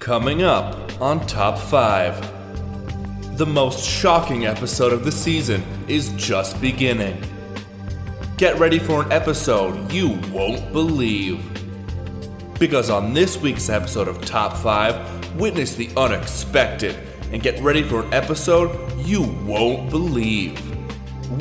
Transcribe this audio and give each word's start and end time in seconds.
Coming 0.00 0.42
up 0.42 0.98
on 0.98 1.26
Top 1.26 1.58
5. 1.58 3.36
The 3.36 3.44
most 3.44 3.84
shocking 3.84 4.46
episode 4.46 4.94
of 4.94 5.04
the 5.04 5.12
season 5.12 5.62
is 5.88 6.08
just 6.16 6.58
beginning. 6.58 7.22
Get 8.38 8.58
ready 8.58 8.78
for 8.78 9.02
an 9.02 9.12
episode 9.12 9.92
you 9.92 10.18
won't 10.32 10.72
believe. 10.72 11.44
Because 12.58 12.88
on 12.88 13.12
this 13.12 13.36
week's 13.42 13.68
episode 13.68 14.08
of 14.08 14.24
Top 14.24 14.56
5, 14.56 15.38
witness 15.38 15.74
the 15.74 15.90
unexpected 15.98 16.96
and 17.30 17.42
get 17.42 17.62
ready 17.62 17.82
for 17.82 18.02
an 18.02 18.14
episode 18.14 18.98
you 19.00 19.24
won't 19.44 19.90
believe. 19.90 20.58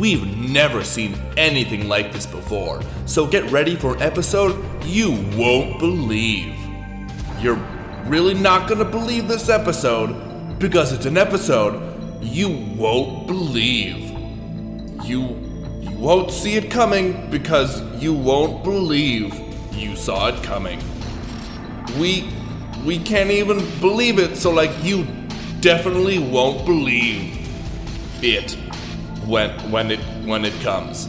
We've 0.02 0.38
never 0.38 0.84
seen 0.84 1.18
anything 1.38 1.88
like 1.88 2.12
this 2.12 2.26
before, 2.26 2.82
so 3.06 3.26
get 3.26 3.50
ready 3.52 3.78
for 3.78 3.96
an 3.96 4.02
episode 4.02 4.62
you 4.84 5.12
won't 5.38 5.80
believe. 5.80 6.60
You're 7.40 7.79
really 8.10 8.34
not 8.34 8.68
gonna 8.68 8.86
believe 8.86 9.28
this 9.28 9.50
episode 9.50 10.58
because 10.60 10.92
it's 10.92 11.06
an 11.06 11.18
episode 11.18 11.86
you 12.22 12.50
won't 12.76 13.28
believe. 13.28 14.10
You 15.06 15.22
you 15.82 15.92
won't 15.98 16.32
see 16.32 16.56
it 16.56 16.70
coming 16.72 17.30
because 17.30 17.82
you 18.02 18.14
won't 18.14 18.64
believe 18.64 19.34
you 19.74 19.96
saw 19.96 20.28
it 20.28 20.44
coming. 20.44 20.82
We 22.00 22.30
we 22.86 22.98
can't 23.00 23.32
even 23.32 23.58
believe 23.80 24.20
it, 24.20 24.36
so 24.38 24.52
like 24.52 24.72
you 24.84 25.06
definitely 25.62 26.20
won't 26.20 26.66
believe 26.66 27.38
it 28.24 28.54
when 29.26 29.52
when 29.72 29.92
it 29.92 30.00
when 30.26 30.46
it 30.46 30.54
comes. 30.62 31.08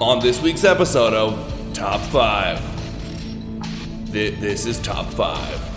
On 0.00 0.20
this 0.20 0.40
week's 0.42 0.64
episode 0.64 1.12
of 1.14 1.72
Top 1.72 2.00
5. 2.00 2.60
Th- 4.12 4.38
This 4.38 4.66
is 4.66 4.78
Top 4.80 5.06
5. 5.06 5.73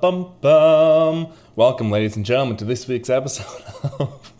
Bum, 0.00 0.34
bum. 0.40 1.32
Welcome, 1.56 1.90
ladies 1.90 2.16
and 2.16 2.24
gentlemen, 2.24 2.56
to 2.56 2.64
this 2.64 2.88
week's 2.88 3.10
episode 3.10 3.62
of. 3.98 4.32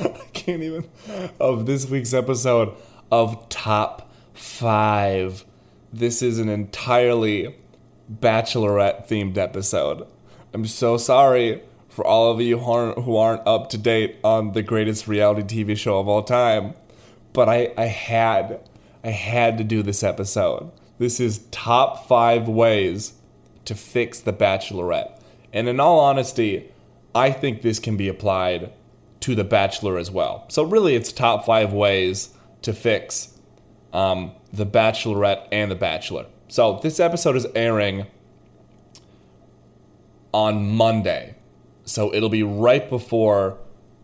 I 0.00 0.24
can't 0.32 0.62
even. 0.62 0.88
Of 1.38 1.66
this 1.66 1.86
week's 1.86 2.14
episode 2.14 2.74
of 3.12 3.48
Top 3.48 4.10
5. 4.34 5.44
This 5.92 6.20
is 6.20 6.40
an 6.40 6.48
entirely 6.48 7.54
bachelorette 8.12 9.06
themed 9.06 9.38
episode. 9.38 10.08
I'm 10.52 10.66
so 10.66 10.96
sorry 10.96 11.62
for 11.88 12.04
all 12.04 12.32
of 12.32 12.40
you 12.40 12.58
who 12.58 12.72
aren't, 12.72 12.98
who 13.04 13.16
aren't 13.16 13.46
up 13.46 13.68
to 13.70 13.78
date 13.78 14.16
on 14.24 14.52
the 14.52 14.62
greatest 14.62 15.06
reality 15.06 15.64
TV 15.64 15.76
show 15.76 16.00
of 16.00 16.08
all 16.08 16.24
time 16.24 16.74
but 17.32 17.48
I, 17.48 17.72
I 17.76 17.86
had 17.86 18.60
I 19.04 19.10
had 19.10 19.58
to 19.58 19.64
do 19.64 19.82
this 19.82 20.02
episode. 20.02 20.70
This 20.98 21.18
is 21.18 21.46
top 21.50 22.06
five 22.06 22.46
ways 22.48 23.14
to 23.64 23.74
fix 23.74 24.20
the 24.20 24.32
Bachelorette. 24.32 25.20
And 25.52 25.68
in 25.68 25.80
all 25.80 25.98
honesty, 25.98 26.70
I 27.14 27.32
think 27.32 27.62
this 27.62 27.80
can 27.80 27.96
be 27.96 28.08
applied 28.08 28.72
to 29.20 29.34
the 29.34 29.44
Bachelor 29.44 29.98
as 29.98 30.10
well. 30.10 30.46
So 30.48 30.62
really, 30.62 30.94
it's 30.94 31.12
top 31.12 31.44
five 31.44 31.72
ways 31.72 32.31
to 32.62 32.72
fix 32.72 33.38
um, 33.92 34.32
the 34.52 34.66
Bachelorette 34.66 35.46
and 35.52 35.70
the 35.70 35.76
Bachelor. 35.76 36.26
So 36.48 36.80
this 36.82 37.00
episode 37.00 37.36
is 37.36 37.46
airing 37.54 38.06
on 40.32 40.70
Monday. 40.70 41.36
So 41.84 42.12
it'll 42.14 42.28
be 42.28 42.42
right 42.42 42.88
before 42.88 43.58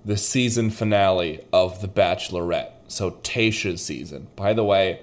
the 0.05 0.16
season 0.16 0.71
finale 0.71 1.44
of 1.53 1.81
The 1.81 1.88
Bachelorette. 1.88 2.71
So 2.88 3.12
Tayshia's 3.12 3.84
season. 3.84 4.28
By 4.37 4.53
the 4.53 4.65
way, 4.65 5.00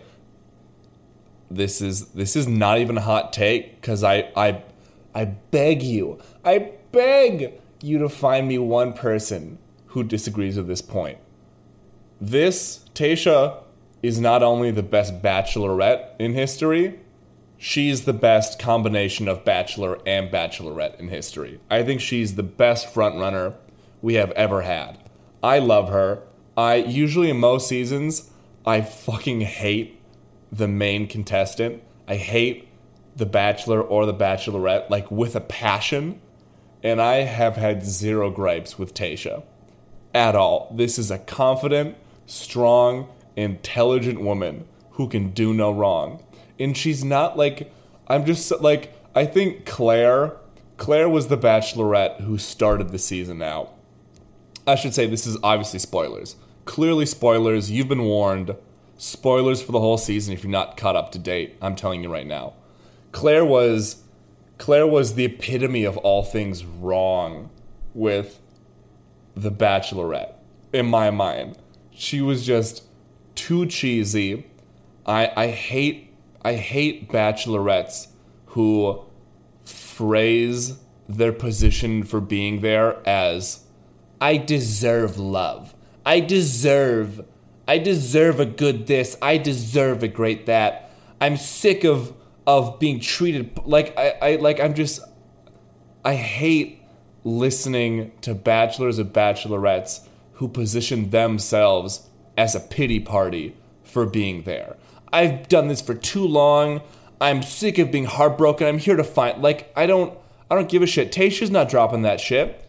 this 1.49 1.81
is 1.81 2.07
this 2.09 2.35
is 2.35 2.47
not 2.47 2.79
even 2.79 2.97
a 2.97 3.01
hot 3.01 3.31
take 3.31 3.79
because 3.79 4.03
I 4.03 4.31
I 4.35 4.63
I 5.13 5.25
beg 5.25 5.83
you, 5.83 6.19
I 6.43 6.71
beg 6.91 7.53
you 7.81 7.99
to 7.99 8.09
find 8.09 8.47
me 8.47 8.57
one 8.57 8.93
person 8.93 9.59
who 9.87 10.03
disagrees 10.03 10.57
with 10.57 10.67
this 10.67 10.81
point. 10.81 11.19
This 12.21 12.85
Tayshia 12.93 13.57
is 14.01 14.19
not 14.19 14.41
only 14.41 14.71
the 14.71 14.83
best 14.83 15.21
bachelorette 15.21 16.11
in 16.19 16.33
history, 16.33 16.99
she's 17.57 18.05
the 18.05 18.13
best 18.13 18.59
combination 18.59 19.27
of 19.27 19.43
bachelor 19.43 19.99
and 20.05 20.31
bachelorette 20.31 20.99
in 20.99 21.09
history. 21.09 21.59
I 21.69 21.83
think 21.83 22.01
she's 22.01 22.35
the 22.35 22.43
best 22.43 22.93
frontrunner 22.93 23.55
we 24.01 24.13
have 24.15 24.31
ever 24.31 24.61
had. 24.61 24.97
I 25.43 25.59
love 25.59 25.89
her. 25.89 26.23
I 26.55 26.75
usually 26.75 27.29
in 27.29 27.37
most 27.37 27.67
seasons 27.67 28.29
I 28.65 28.81
fucking 28.81 29.41
hate 29.41 29.99
the 30.51 30.67
main 30.67 31.07
contestant. 31.07 31.83
I 32.07 32.15
hate 32.15 32.67
the 33.15 33.25
bachelor 33.25 33.81
or 33.81 34.05
the 34.05 34.13
bachelorette 34.13 34.89
like 34.89 35.11
with 35.11 35.35
a 35.35 35.41
passion. 35.41 36.21
And 36.83 37.01
I 37.01 37.23
have 37.23 37.57
had 37.57 37.83
zero 37.83 38.29
gripes 38.29 38.77
with 38.77 38.93
Tayshia 38.93 39.43
at 40.13 40.35
all. 40.35 40.71
This 40.75 40.97
is 40.97 41.11
a 41.11 41.19
confident, 41.19 41.95
strong, 42.25 43.07
intelligent 43.35 44.21
woman 44.21 44.65
who 44.91 45.07
can 45.07 45.31
do 45.31 45.53
no 45.53 45.71
wrong. 45.71 46.23
And 46.59 46.75
she's 46.75 47.03
not 47.03 47.37
like 47.37 47.71
I'm 48.07 48.25
just 48.25 48.51
like 48.61 48.93
I 49.13 49.25
think 49.25 49.65
Clare 49.65 50.33
Clare 50.77 51.09
was 51.09 51.27
the 51.27 51.37
bachelorette 51.37 52.21
who 52.21 52.37
started 52.37 52.89
the 52.89 52.99
season 52.99 53.41
out. 53.41 53.73
I 54.67 54.75
should 54.75 54.93
say 54.93 55.05
this 55.05 55.27
is 55.27 55.37
obviously 55.43 55.79
spoilers. 55.79 56.35
Clearly 56.65 57.05
spoilers, 57.05 57.69
you've 57.69 57.87
been 57.87 58.03
warned. 58.03 58.55
Spoilers 58.97 59.61
for 59.61 59.71
the 59.71 59.79
whole 59.79 59.97
season 59.97 60.33
if 60.33 60.43
you're 60.43 60.51
not 60.51 60.77
caught 60.77 60.95
up 60.95 61.11
to 61.11 61.19
date. 61.19 61.57
I'm 61.61 61.75
telling 61.75 62.01
you 62.01 62.11
right 62.11 62.25
now. 62.25 62.53
Clare 63.11 63.45
was 63.45 64.03
Clare 64.57 64.87
was 64.87 65.15
the 65.15 65.25
epitome 65.25 65.83
of 65.83 65.97
all 65.97 66.23
things 66.23 66.65
wrong 66.65 67.49
with 67.93 68.39
the 69.35 69.51
Bachelorette, 69.51 70.33
in 70.71 70.85
my 70.85 71.09
mind. 71.09 71.57
She 71.95 72.21
was 72.21 72.45
just 72.45 72.83
too 73.35 73.65
cheesy. 73.65 74.45
I 75.05 75.31
I 75.35 75.47
hate 75.47 76.13
I 76.43 76.55
hate 76.55 77.09
bachelorettes 77.09 78.07
who 78.47 79.05
phrase 79.63 80.77
their 81.07 81.31
position 81.31 82.03
for 82.03 82.19
being 82.19 82.61
there 82.61 83.07
as 83.07 83.65
I 84.19 84.37
deserve 84.37 85.17
love. 85.17 85.73
I 86.05 86.19
deserve 86.19 87.25
I 87.67 87.77
deserve 87.77 88.39
a 88.39 88.45
good 88.45 88.87
this. 88.87 89.17
I 89.21 89.37
deserve 89.37 90.03
a 90.03 90.07
great 90.07 90.45
that. 90.45 90.91
I'm 91.21 91.37
sick 91.37 91.83
of 91.83 92.13
of 92.45 92.77
being 92.77 92.99
treated 92.99 93.57
like 93.65 93.97
I, 93.97 94.09
I 94.21 94.35
like 94.35 94.59
I'm 94.59 94.73
just 94.73 95.01
I 96.03 96.15
hate 96.15 96.81
listening 97.23 98.11
to 98.21 98.35
bachelors 98.35 98.99
and 98.99 99.11
bachelorettes 99.11 100.07
who 100.35 100.47
position 100.47 101.09
themselves 101.09 102.09
as 102.37 102.55
a 102.55 102.59
pity 102.59 102.99
party 102.99 103.55
for 103.83 104.05
being 104.05 104.43
there. 104.43 104.75
I've 105.11 105.47
done 105.47 105.67
this 105.67 105.81
for 105.81 105.93
too 105.93 106.25
long. 106.25 106.81
I'm 107.21 107.41
sick 107.41 107.77
of 107.77 107.91
being 107.91 108.05
heartbroken. 108.05 108.67
I'm 108.67 108.77
here 108.77 108.97
to 108.97 109.03
find 109.03 109.41
like 109.41 109.71
I 109.75 109.85
don't 109.85 110.17
I 110.49 110.55
don't 110.55 110.69
give 110.69 110.81
a 110.81 110.87
shit. 110.87 111.11
Tayshia's 111.11 111.49
not 111.49 111.69
dropping 111.69 112.01
that 112.03 112.19
shit. 112.19 112.61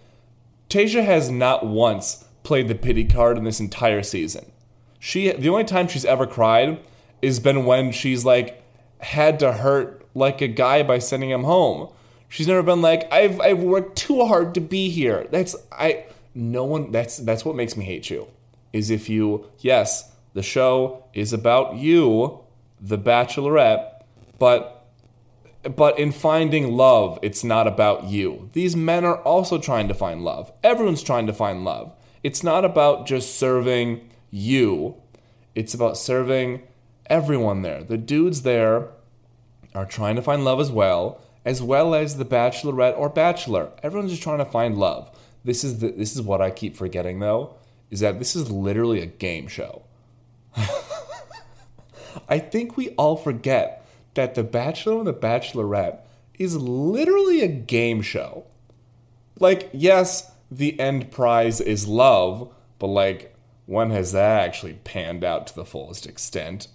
Tayshia 0.68 1.04
has 1.04 1.30
not 1.30 1.66
once 1.66 2.24
played 2.42 2.68
the 2.68 2.74
pity 2.74 3.04
card 3.04 3.38
in 3.38 3.44
this 3.44 3.60
entire 3.60 4.02
season. 4.02 4.50
She 4.98 5.30
the 5.32 5.48
only 5.48 5.64
time 5.64 5.88
she's 5.88 6.04
ever 6.04 6.26
cried 6.26 6.80
is 7.22 7.40
been 7.40 7.64
when 7.64 7.92
she's 7.92 8.24
like 8.24 8.62
had 9.00 9.38
to 9.40 9.52
hurt 9.52 10.06
like 10.14 10.40
a 10.40 10.48
guy 10.48 10.82
by 10.82 10.98
sending 10.98 11.30
him 11.30 11.44
home. 11.44 11.92
She's 12.28 12.48
never 12.48 12.62
been 12.62 12.82
like 12.82 13.12
I've 13.12 13.40
I've 13.40 13.62
worked 13.62 13.96
too 13.96 14.24
hard 14.24 14.54
to 14.54 14.60
be 14.60 14.88
here. 14.90 15.26
That's 15.30 15.54
I 15.72 16.05
no 16.36 16.64
one 16.64 16.92
that's 16.92 17.16
that's 17.16 17.44
what 17.44 17.56
makes 17.56 17.76
me 17.76 17.84
hate 17.84 18.10
you. 18.10 18.28
Is 18.72 18.90
if 18.90 19.08
you 19.08 19.46
yes, 19.58 20.12
the 20.34 20.42
show 20.42 21.04
is 21.14 21.32
about 21.32 21.76
you, 21.76 22.40
the 22.80 22.98
bachelorette, 22.98 24.02
but 24.38 24.86
but 25.74 25.98
in 25.98 26.12
finding 26.12 26.76
love, 26.76 27.18
it's 27.22 27.42
not 27.42 27.66
about 27.66 28.04
you. 28.04 28.50
These 28.52 28.76
men 28.76 29.04
are 29.04 29.20
also 29.22 29.58
trying 29.58 29.88
to 29.88 29.94
find 29.94 30.22
love. 30.22 30.52
Everyone's 30.62 31.02
trying 31.02 31.26
to 31.26 31.32
find 31.32 31.64
love. 31.64 31.92
It's 32.22 32.42
not 32.42 32.64
about 32.64 33.06
just 33.06 33.36
serving 33.36 34.10
you, 34.30 34.96
it's 35.54 35.74
about 35.74 35.96
serving 35.96 36.62
everyone 37.06 37.62
there. 37.62 37.82
The 37.82 37.96
dudes 37.96 38.42
there 38.42 38.88
are 39.74 39.86
trying 39.86 40.16
to 40.16 40.22
find 40.22 40.44
love 40.44 40.60
as 40.60 40.70
well, 40.70 41.20
as 41.44 41.62
well 41.62 41.94
as 41.94 42.16
the 42.16 42.24
bachelorette 42.24 42.98
or 42.98 43.08
bachelor. 43.08 43.70
Everyone's 43.82 44.10
just 44.10 44.22
trying 44.22 44.38
to 44.38 44.44
find 44.44 44.76
love. 44.76 45.10
This 45.46 45.64
is 45.64 45.78
the 45.78 45.92
this 45.92 46.14
is 46.14 46.22
what 46.22 46.42
I 46.42 46.50
keep 46.50 46.76
forgetting 46.76 47.20
though, 47.20 47.54
is 47.90 48.00
that 48.00 48.18
this 48.18 48.36
is 48.36 48.50
literally 48.50 49.00
a 49.00 49.06
game 49.06 49.48
show. 49.48 49.82
I 52.28 52.38
think 52.38 52.76
we 52.76 52.90
all 52.90 53.16
forget 53.16 53.86
that 54.14 54.34
The 54.34 54.42
Bachelor 54.42 54.98
and 54.98 55.06
The 55.06 55.14
Bachelorette 55.14 56.00
is 56.38 56.56
literally 56.56 57.42
a 57.42 57.48
game 57.48 58.02
show. 58.02 58.44
Like, 59.38 59.68
yes, 59.72 60.30
the 60.50 60.78
end 60.80 61.10
prize 61.10 61.60
is 61.60 61.86
love, 61.86 62.52
but 62.78 62.88
like, 62.88 63.34
when 63.66 63.90
has 63.90 64.12
that 64.12 64.44
actually 64.44 64.74
panned 64.84 65.24
out 65.24 65.46
to 65.48 65.54
the 65.54 65.64
fullest 65.64 66.06
extent? 66.06 66.68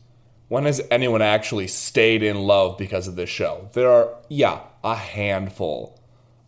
When 0.47 0.65
has 0.65 0.81
anyone 0.91 1.21
actually 1.21 1.67
stayed 1.67 2.23
in 2.23 2.41
love 2.41 2.77
because 2.77 3.07
of 3.07 3.15
this 3.15 3.29
show? 3.29 3.69
There 3.73 3.89
are, 3.89 4.15
yeah, 4.29 4.61
a 4.83 4.95
handful. 4.95 5.99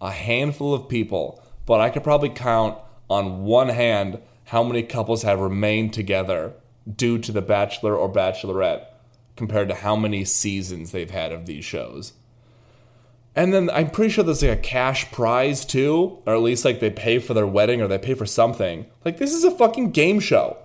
A 0.01 0.11
handful 0.11 0.73
of 0.73 0.89
people, 0.89 1.42
but 1.65 1.79
I 1.79 1.89
could 1.89 2.03
probably 2.03 2.29
count 2.29 2.77
on 3.09 3.43
one 3.43 3.69
hand 3.69 4.19
how 4.45 4.63
many 4.63 4.83
couples 4.83 5.23
have 5.23 5.39
remained 5.39 5.93
together 5.93 6.53
due 6.95 7.17
to 7.19 7.31
The 7.31 7.41
Bachelor 7.41 7.95
or 7.95 8.11
Bachelorette 8.11 8.85
compared 9.35 9.69
to 9.69 9.75
how 9.75 9.95
many 9.95 10.25
seasons 10.25 10.91
they've 10.91 11.09
had 11.09 11.31
of 11.31 11.45
these 11.45 11.65
shows. 11.65 12.13
And 13.35 13.51
then 13.51 13.69
I'm 13.71 13.89
pretty 13.89 14.11
sure 14.11 14.23
there's 14.23 14.43
like 14.43 14.59
a 14.59 14.61
cash 14.61 15.11
prize 15.11 15.65
too, 15.65 16.21
or 16.25 16.35
at 16.35 16.41
least 16.41 16.65
like 16.65 16.79
they 16.79 16.91
pay 16.91 17.17
for 17.17 17.33
their 17.33 17.47
wedding 17.47 17.81
or 17.81 17.87
they 17.87 17.97
pay 17.97 18.13
for 18.13 18.27
something. 18.27 18.85
Like 19.03 19.17
this 19.17 19.33
is 19.33 19.43
a 19.43 19.51
fucking 19.51 19.91
game 19.91 20.19
show. 20.19 20.57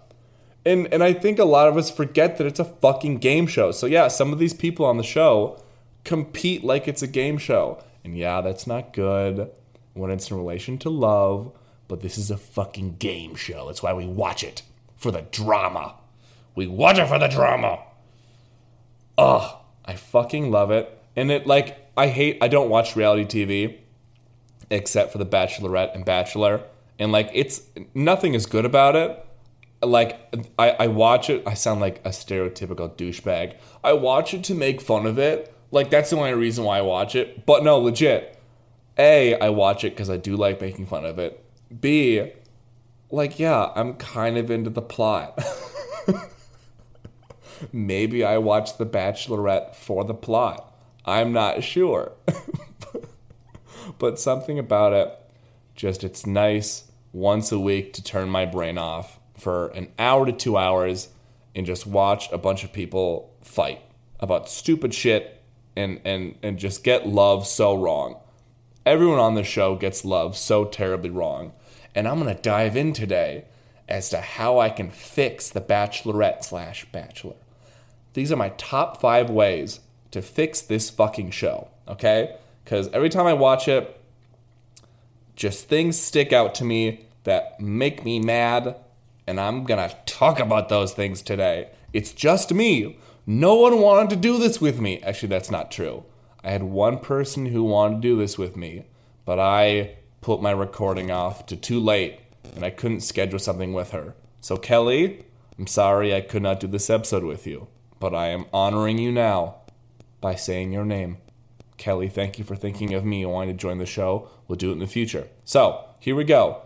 And 0.67 0.93
and 0.93 1.03
I 1.03 1.15
think 1.15 1.39
a 1.39 1.45
lot 1.45 1.69
of 1.69 1.79
us 1.79 1.91
forget 1.91 2.37
that 2.37 2.47
it's 2.47 2.61
a 2.61 2.65
fucking 2.65 3.19
game 3.19 3.47
show. 3.47 3.71
So 3.71 3.87
yeah, 3.87 4.09
some 4.09 4.33
of 4.35 4.39
these 4.39 4.53
people 4.53 4.85
on 4.85 4.99
the 4.99 5.03
show 5.03 5.63
compete 6.05 6.63
like 6.63 6.87
it's 6.87 7.01
a 7.01 7.07
game 7.07 7.39
show. 7.39 7.83
And 8.05 8.19
yeah, 8.19 8.43
that's 8.43 8.67
not 8.67 8.93
good 8.93 9.51
when 9.99 10.11
it's 10.11 10.31
in 10.31 10.37
relation 10.37 10.79
to 10.79 10.91
love, 10.91 11.53
but 11.89 12.01
this 12.01 12.19
is 12.19 12.31
a 12.31 12.37
fucking 12.37 12.97
game 12.97 13.35
show. 13.35 13.67
That's 13.67 13.83
why 13.83 13.93
we 13.93 14.07
watch 14.07 14.45
it 14.45 14.63
for 14.97 15.11
the 15.11 15.23
drama. 15.23 15.95
We 16.55 16.67
watch 16.67 16.99
it 16.99 17.09
for 17.09 17.19
the 17.19 17.29
drama. 17.29 17.81
Ugh, 19.17 19.57
I 19.85 19.95
fucking 19.95 20.51
love 20.51 20.71
it. 20.71 20.95
And 21.17 21.31
it 21.31 21.47
like 21.47 21.91
I 21.97 22.09
hate 22.09 22.39
I 22.41 22.49
don't 22.49 22.69
watch 22.69 22.95
reality 22.95 23.45
TV 23.45 23.79
except 24.71 25.13
for 25.13 25.19
the 25.19 25.27
Bachelorette 25.27 25.95
and 25.95 26.05
Bachelor. 26.05 26.63
And 26.99 27.11
like 27.11 27.31
it's 27.33 27.63
nothing 27.95 28.35
is 28.35 28.47
good 28.47 28.65
about 28.65 28.97
it. 28.97 29.25
Like 29.83 30.35
I, 30.59 30.71
I 30.71 30.87
watch 30.89 31.31
it, 31.31 31.43
I 31.47 31.55
sound 31.55 31.81
like 31.81 32.01
a 32.05 32.11
stereotypical 32.11 32.95
douchebag. 32.97 33.57
I 33.83 33.93
watch 33.95 34.35
it 34.35 34.45
to 34.45 34.55
make 34.55 34.81
fun 34.81 35.07
of 35.07 35.19
it. 35.19 35.55
Like 35.71 35.91
that's 35.91 36.11
the 36.11 36.17
only 36.17 36.35
reason 36.35 36.65
why 36.65 36.79
I 36.79 36.83
watch 36.83 37.15
it. 37.15 37.47
But 37.47 37.65
no, 37.65 37.79
legit. 37.79 38.38
A, 38.99 39.39
I 39.39 39.51
watch 39.51 39.85
it 39.85 39.91
because 39.91 40.11
I 40.11 40.17
do 40.17 40.37
like 40.37 40.61
making 40.61 40.87
fun 40.87 41.05
of 41.05 41.19
it. 41.19 41.45
B, 41.81 42.33
like 43.11 43.39
yeah, 43.39 43.71
I'm 43.75 43.95
kind 43.95 44.37
of 44.37 44.51
into 44.51 44.71
the 44.71 44.83
plot. 44.83 45.43
Maybe 47.73 48.25
I 48.25 48.39
watch 48.39 48.79
The 48.79 48.87
Bachelorette 48.87 49.75
for 49.75 50.05
the 50.05 50.15
plot. 50.15 50.73
I'm 51.05 51.33
not 51.33 51.63
sure. 51.63 52.13
but 53.99 54.19
something 54.19 54.59
about 54.59 54.93
it, 54.93 55.19
just 55.75 56.05
it's 56.05 56.27
nice 56.27 56.85
once 57.13 57.51
a 57.51 57.59
week 57.59 57.93
to 57.95 58.03
turn 58.03 58.29
my 58.29 58.45
brain 58.45 58.79
off 58.79 59.19
for 59.37 59.69
an 59.69 59.89
hour 59.99 60.27
to 60.27 60.33
two 60.33 60.57
hours 60.57 61.09
and 61.55 61.65
just 61.67 61.87
watch 61.87 62.31
a 62.33 62.39
bunch 62.39 62.65
of 62.65 62.73
people 62.73 63.35
fight 63.43 63.81
about 64.21 64.49
stupid 64.49 64.93
shit 64.93 65.43
and, 65.77 66.01
and, 66.05 66.35
and 66.43 66.59
just 66.59 66.85
get 66.85 67.07
love 67.07 67.47
so 67.47 67.75
wrong. 67.75 68.21
Everyone 68.89 69.19
on 69.19 69.35
the 69.35 69.45
show 69.45 69.77
gets 69.77 70.03
love 70.03 70.35
so 70.35 70.65
terribly 70.65 71.11
wrong. 71.11 71.53
And 71.95 72.09
I'm 72.09 72.19
going 72.19 72.35
to 72.35 72.41
dive 72.41 72.75
in 72.75 72.95
today 72.95 73.45
as 73.87 74.09
to 74.09 74.23
how 74.23 74.61
I 74.61 74.71
can 74.71 74.89
fix 74.91 75.51
the 75.51 75.61
bachelorette 75.61 76.43
slash 76.43 76.87
bachelor. 76.91 77.35
These 78.15 78.33
are 78.33 78.37
my 78.37 78.49
top 78.57 78.99
five 78.99 79.29
ways 79.29 79.81
to 80.13 80.23
fix 80.23 80.63
this 80.63 80.89
fucking 80.89 81.33
show, 81.33 81.69
okay? 81.87 82.39
Because 82.65 82.89
every 82.95 83.11
time 83.11 83.27
I 83.27 83.35
watch 83.35 83.69
it, 83.69 84.01
just 85.37 85.69
things 85.69 85.99
stick 86.01 86.33
out 86.33 86.55
to 86.55 86.65
me 86.65 87.05
that 87.25 87.61
make 87.61 88.07
me 88.07 88.19
mad, 88.19 88.75
and 89.27 89.39
I'm 89.39 89.65
gonna 89.65 89.93
talk 90.07 90.41
about 90.41 90.71
those 90.71 90.95
things 90.95 91.21
today. 91.21 91.69
It's 91.93 92.15
just 92.15 92.55
me. 92.55 92.97
No 93.27 93.55
one 93.57 93.83
wanted 93.83 94.09
to 94.09 94.17
do 94.17 94.39
this 94.39 94.63
with 94.63 94.81
me. 94.81 95.03
Actually, 95.03 95.29
that's 95.29 95.51
not 95.51 95.71
true. 95.71 96.05
I 96.49 96.53
had 96.53 96.63
one 96.63 97.01
person 97.01 97.45
who 97.45 97.63
wanted 97.63 97.97
to 97.97 98.09
do 98.09 98.17
this 98.17 98.39
with 98.39 98.57
me, 98.57 98.87
but 99.27 99.39
I 99.39 99.97
put 100.23 100.41
my 100.41 100.51
recording 100.51 101.11
off 101.11 101.45
to 101.45 101.57
too 101.57 101.79
late, 101.79 102.21
and 102.55 102.65
I 102.65 102.71
couldn't 102.71 103.03
schedule 103.03 103.39
something 103.39 103.75
with 103.75 103.91
her. 103.91 104.15
So, 104.41 104.57
Kelly, 104.57 105.27
I'm 105.59 105.67
sorry 105.67 106.15
I 106.15 106.23
could 106.23 106.41
not 106.41 106.59
do 106.59 106.67
this 106.67 106.89
episode 106.89 107.23
with 107.23 107.47
you, 107.47 107.69
but 108.01 108.15
I 108.15 108.29
am 108.29 108.47
honoring 108.51 108.97
you 108.97 109.13
now 109.13 109.57
by 110.23 110.37
saying 110.37 110.73
your 110.73 110.87
name. 110.87 111.19
Kelly, 111.77 112.09
thank 112.09 112.39
you 112.39 112.47
for 112.47 112.57
thinking 112.57 112.95
of 112.95 113.05
me 113.05 113.25
and 113.25 113.31
wanting 113.31 113.55
to 113.55 113.61
join 113.61 113.77
the 113.77 113.85
show. 113.85 114.31
We'll 114.49 114.57
do 114.57 114.71
it 114.71 114.73
in 114.73 114.79
the 114.79 114.87
future. 114.87 115.29
So, 115.45 115.85
here 116.01 116.17
we 116.17 116.25
go. 116.25 116.63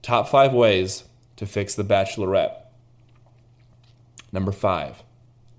Top 0.00 0.30
five 0.30 0.54
ways 0.54 1.04
to 1.36 1.44
fix 1.44 1.74
the 1.74 1.84
bachelorette. 1.84 2.54
Number 4.32 4.50
five. 4.50 5.02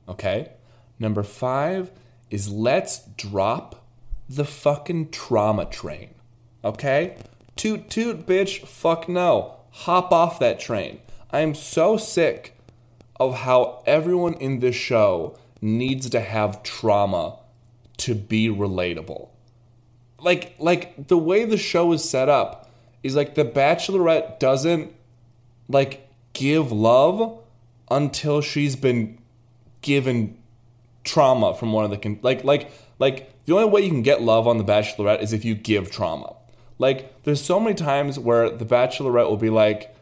Okay? 0.10 0.50
Number 0.98 1.22
five 1.22 1.92
is 2.32 2.50
let's 2.50 3.06
drop 3.18 3.86
the 4.28 4.46
fucking 4.46 5.12
trauma 5.12 5.66
train. 5.66 6.16
Okay? 6.64 7.18
Toot 7.56 7.90
toot, 7.90 8.26
bitch. 8.26 8.66
Fuck 8.66 9.08
no. 9.08 9.58
Hop 9.72 10.12
off 10.12 10.40
that 10.40 10.60
train. 10.60 11.02
I 11.30 11.42
am 11.42 11.54
so 11.54 11.98
sick 11.98 12.58
of 13.20 13.40
how 13.40 13.84
everyone 13.86 14.34
in 14.36 14.60
this 14.60 14.76
show 14.76 15.38
needs 15.62 16.10
to 16.10 16.20
have 16.20 16.64
trauma 16.64 17.38
to 17.98 18.16
be 18.16 18.48
relatable. 18.48 19.30
Like 20.20 20.56
like 20.60 21.08
the 21.08 21.18
way 21.18 21.46
the 21.46 21.58
show 21.58 21.92
is 21.92 22.10
set 22.10 22.30
up 22.30 22.70
is 23.04 23.16
like 23.16 23.36
the 23.36 23.46
bachelorette 23.46 24.40
doesn't 24.40 24.94
like 25.68 26.10
give 26.34 26.72
love 26.72 27.40
until 27.90 28.42
she's 28.42 28.76
been 28.76 29.18
given 29.82 30.38
trauma 31.04 31.56
from 31.56 31.74
one 31.74 31.86
of 31.86 31.92
the 31.92 31.98
con- 31.98 32.20
like 32.22 32.44
like 32.44 32.72
like 33.00 33.46
the 33.46 33.54
only 33.54 33.70
way 33.70 33.82
you 33.82 33.90
can 33.90 34.04
get 34.04 34.22
love 34.22 34.48
on 34.48 34.58
the 34.58 34.64
bachelorette 34.64 35.22
is 35.22 35.34
if 35.34 35.44
you 35.44 35.56
give 35.56 35.92
trauma. 35.92 36.36
Like 36.78 37.24
there's 37.24 37.42
so 37.42 37.60
many 37.60 37.76
times 37.76 38.18
where 38.18 38.50
the 38.50 38.66
bachelorette 38.66 39.30
will 39.30 39.38
be 39.38 39.50
like 39.50 39.96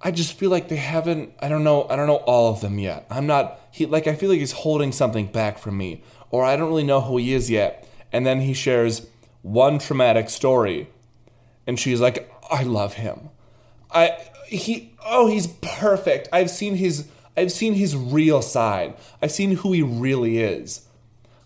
I 0.00 0.10
just 0.10 0.36
feel 0.36 0.50
like 0.50 0.68
they 0.68 0.76
haven't 0.76 1.32
I 1.40 1.48
don't 1.48 1.64
know 1.64 1.86
I 1.88 1.96
don't 1.96 2.06
know 2.06 2.16
all 2.16 2.52
of 2.52 2.60
them 2.60 2.78
yet. 2.78 3.06
I'm 3.10 3.26
not 3.26 3.60
he 3.70 3.86
like 3.86 4.06
I 4.06 4.14
feel 4.14 4.30
like 4.30 4.38
he's 4.38 4.52
holding 4.52 4.92
something 4.92 5.26
back 5.26 5.58
from 5.58 5.76
me 5.76 6.02
or 6.30 6.44
I 6.44 6.56
don't 6.56 6.68
really 6.68 6.84
know 6.84 7.00
who 7.00 7.18
he 7.18 7.34
is 7.34 7.50
yet. 7.50 7.88
And 8.12 8.26
then 8.26 8.40
he 8.40 8.52
shares 8.52 9.06
one 9.42 9.78
traumatic 9.78 10.30
story 10.30 10.88
and 11.66 11.78
she's 11.78 12.00
like 12.00 12.30
I 12.50 12.62
love 12.62 12.94
him. 12.94 13.30
I 13.90 14.18
he 14.46 14.94
oh 15.04 15.28
he's 15.28 15.46
perfect. 15.46 16.28
I've 16.32 16.50
seen 16.50 16.76
his 16.76 17.08
I've 17.36 17.52
seen 17.52 17.74
his 17.74 17.96
real 17.96 18.42
side. 18.42 18.94
I've 19.20 19.32
seen 19.32 19.56
who 19.56 19.72
he 19.72 19.82
really 19.82 20.38
is. 20.38 20.86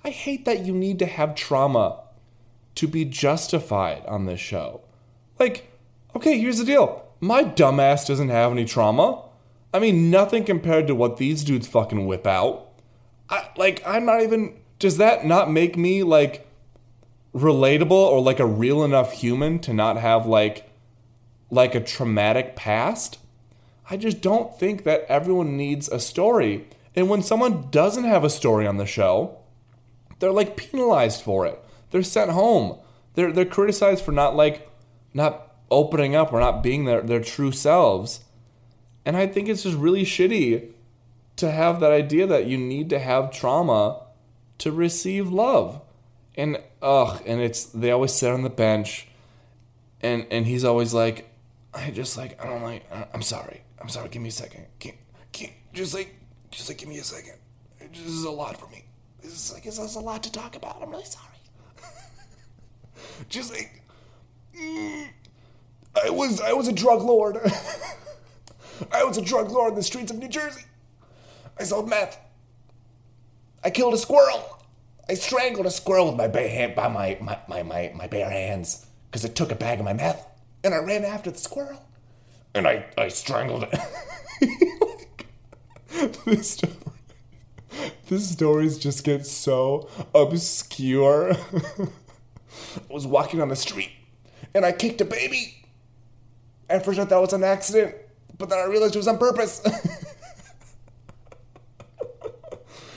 I 0.05 0.11
hate 0.11 0.45
that 0.45 0.65
you 0.65 0.73
need 0.73 0.99
to 1.01 1.07
have 1.07 1.35
trauma 1.35 2.01
to 2.77 2.87
be 2.87 3.05
justified 3.05 4.05
on 4.07 4.27
this 4.27 4.41
show. 4.41 4.83
Like, 5.39 5.71
okay, 6.15 6.39
here's 6.39 6.59
the 6.59 6.65
deal 6.65 7.07
my 7.21 7.45
dumbass 7.45 8.07
doesn't 8.07 8.29
have 8.29 8.53
any 8.53 8.65
trauma. 8.65 9.23
I 9.73 9.79
mean, 9.79 10.11
nothing 10.11 10.45
compared 10.45 10.87
to 10.87 10.95
what 10.95 11.17
these 11.17 11.45
dudes 11.45 11.67
fucking 11.67 12.07
whip 12.07 12.27
out. 12.27 12.73
I, 13.29 13.49
like, 13.57 13.83
I'm 13.87 14.07
not 14.07 14.23
even. 14.23 14.59
Does 14.79 14.99
that 14.99 15.25
not 15.25 15.51
make 15.51 15.77
me, 15.77 16.03
like, 16.03 16.47
relatable 17.35 17.91
or, 17.91 18.21
like, 18.21 18.39
a 18.39 18.47
real 18.47 18.85
enough 18.85 19.13
human 19.13 19.59
to 19.61 19.73
not 19.73 19.97
have, 19.97 20.27
like, 20.27 20.71
like 21.51 21.75
a 21.75 21.81
traumatic 21.81 22.57
past? 22.57 23.19
I 23.89 23.97
just 23.97 24.21
don't 24.21 24.59
think 24.59 24.85
that 24.85 25.07
everyone 25.09 25.57
needs 25.57 25.89
a 25.89 26.01
story. 26.01 26.67
And 26.95 27.09
when 27.09 27.23
someone 27.23 27.69
doesn't 27.71 28.05
have 28.05 28.25
a 28.25 28.31
story 28.31 28.67
on 28.67 28.79
the 28.79 28.87
show, 28.87 29.39
they're, 30.19 30.33
like, 30.33 30.57
penalized 30.57 31.23
for 31.23 31.47
it. 31.47 31.63
They're 31.91 32.03
sent 32.03 32.31
home. 32.31 32.79
They're, 33.15 33.33
they're 33.33 33.45
criticized 33.45 34.05
for 34.05 34.13
not, 34.13 34.35
like, 34.35 34.71
not 35.15 35.55
opening 35.71 36.15
up 36.15 36.33
or 36.33 36.41
not 36.41 36.63
being 36.63 36.85
their, 36.85 37.03
their 37.03 37.21
true 37.21 37.53
selves. 37.53 38.21
And 39.05 39.17
I 39.17 39.27
think 39.27 39.49
it's 39.49 39.63
just 39.63 39.77
really 39.77 40.05
shitty 40.05 40.73
to 41.37 41.51
have 41.51 41.81
that 41.81 41.93
idea 41.93 42.27
that 42.27 42.47
you 42.47 42.57
need 42.57 42.91
to 42.91 42.99
have 42.99 43.31
trauma 43.31 44.03
to 44.59 44.73
receive 44.73 45.31
love. 45.31 45.81
And 46.35 46.63
ugh, 46.83 47.23
and 47.25 47.41
it's 47.41 47.65
they 47.65 47.91
always 47.91 48.13
sit 48.13 48.31
on 48.31 48.43
the 48.43 48.51
bench 48.51 49.09
and 50.03 50.27
and 50.31 50.47
he's 50.47 50.65
always 50.65 50.93
like 50.93 51.31
I 51.73 51.91
just 51.91 52.17
like 52.17 52.43
I 52.43 52.47
don't 52.47 52.63
like 52.63 52.85
I'm 53.15 53.23
sorry. 53.23 53.63
I'm 53.81 53.89
sorry. 53.89 54.09
Give 54.09 54.23
me 54.23 54.29
a 54.29 54.33
second. 54.33 54.67
Can't, 54.79 54.97
can't 55.33 55.53
just 55.73 55.95
like 55.95 56.15
just 56.51 56.69
like 56.69 56.79
give 56.79 56.89
me 56.89 56.99
a 56.99 57.05
second. 57.05 57.35
This 57.93 58.07
is 58.07 58.25
a 58.25 58.31
lot 58.31 58.59
for 58.59 58.67
me. 58.69 58.85
This 59.23 59.33
is 59.33 59.53
like 59.53 59.65
this 59.65 59.79
is 59.79 59.97
a 59.97 60.01
lot 60.01 60.23
to 60.23 60.33
talk 60.33 60.57
about. 60.57 60.83
I'm 60.83 60.91
really 60.91 61.05
sorry. 61.05 61.27
just 63.29 63.53
like 63.53 63.83
mm, 64.59 65.09
I 66.05 66.11
was 66.11 66.41
I 66.41 66.53
was 66.53 66.69
a 66.69 66.73
drug 66.73 67.03
lord. 67.03 67.37
I 68.93 69.05
was 69.05 69.17
a 69.17 69.23
drug 69.23 69.51
lord 69.51 69.71
in 69.71 69.75
the 69.77 69.83
streets 69.83 70.11
of 70.11 70.19
New 70.19 70.29
Jersey. 70.29 70.63
I 71.59 71.65
sold 71.65 71.89
meth. 71.89 72.19
I 73.65 73.71
killed 73.71 73.95
a 73.95 73.99
squirrel. 73.99 74.59
I 75.09 75.15
strangled 75.15 75.67
a 75.67 75.71
squirrel 75.71 76.07
with 76.07 76.17
my 76.17 76.29
bare 76.29 76.49
hand 76.49 76.75
by 76.75 76.89
my 76.89 77.19
my, 77.21 77.39
my, 77.49 77.63
my, 77.63 77.93
my 77.95 78.07
bare 78.07 78.31
hands 78.31 78.87
because 79.11 79.25
it 79.25 79.35
took 79.35 79.51
a 79.51 79.55
bag 79.55 79.79
of 79.79 79.85
my 79.85 79.93
meth 79.93 80.27
and 80.65 80.75
I 80.75 80.79
ran 80.79 81.05
after 81.05 81.31
the 81.31 81.39
squirrel 81.39 81.86
and 82.57 82.67
I, 82.67 82.87
I 82.97 83.09
strangled 83.09 83.69
it. 83.71 83.79
this 86.25 86.51
story, 86.53 86.73
this 88.09 88.31
stories 88.31 88.79
just 88.79 89.05
get 89.05 89.27
so 89.27 89.89
obscure. 90.15 91.33
I 91.59 92.93
was 92.93 93.07
walking 93.07 93.41
on 93.43 93.49
the 93.49 93.57
street 93.57 93.91
and 94.55 94.65
I 94.65 94.73
kicked 94.73 95.01
a 95.03 95.05
baby. 95.05 95.65
At 96.69 96.85
first 96.85 96.99
I 96.99 97.05
thought 97.05 97.19
it 97.19 97.21
was 97.21 97.33
an 97.35 97.45
accident, 97.45 97.95
but 98.39 98.49
then 98.49 98.59
I 98.59 98.65
realized 98.65 98.95
it 98.95 98.99
was 98.99 99.09
on 99.09 99.19
purpose. 99.19 99.63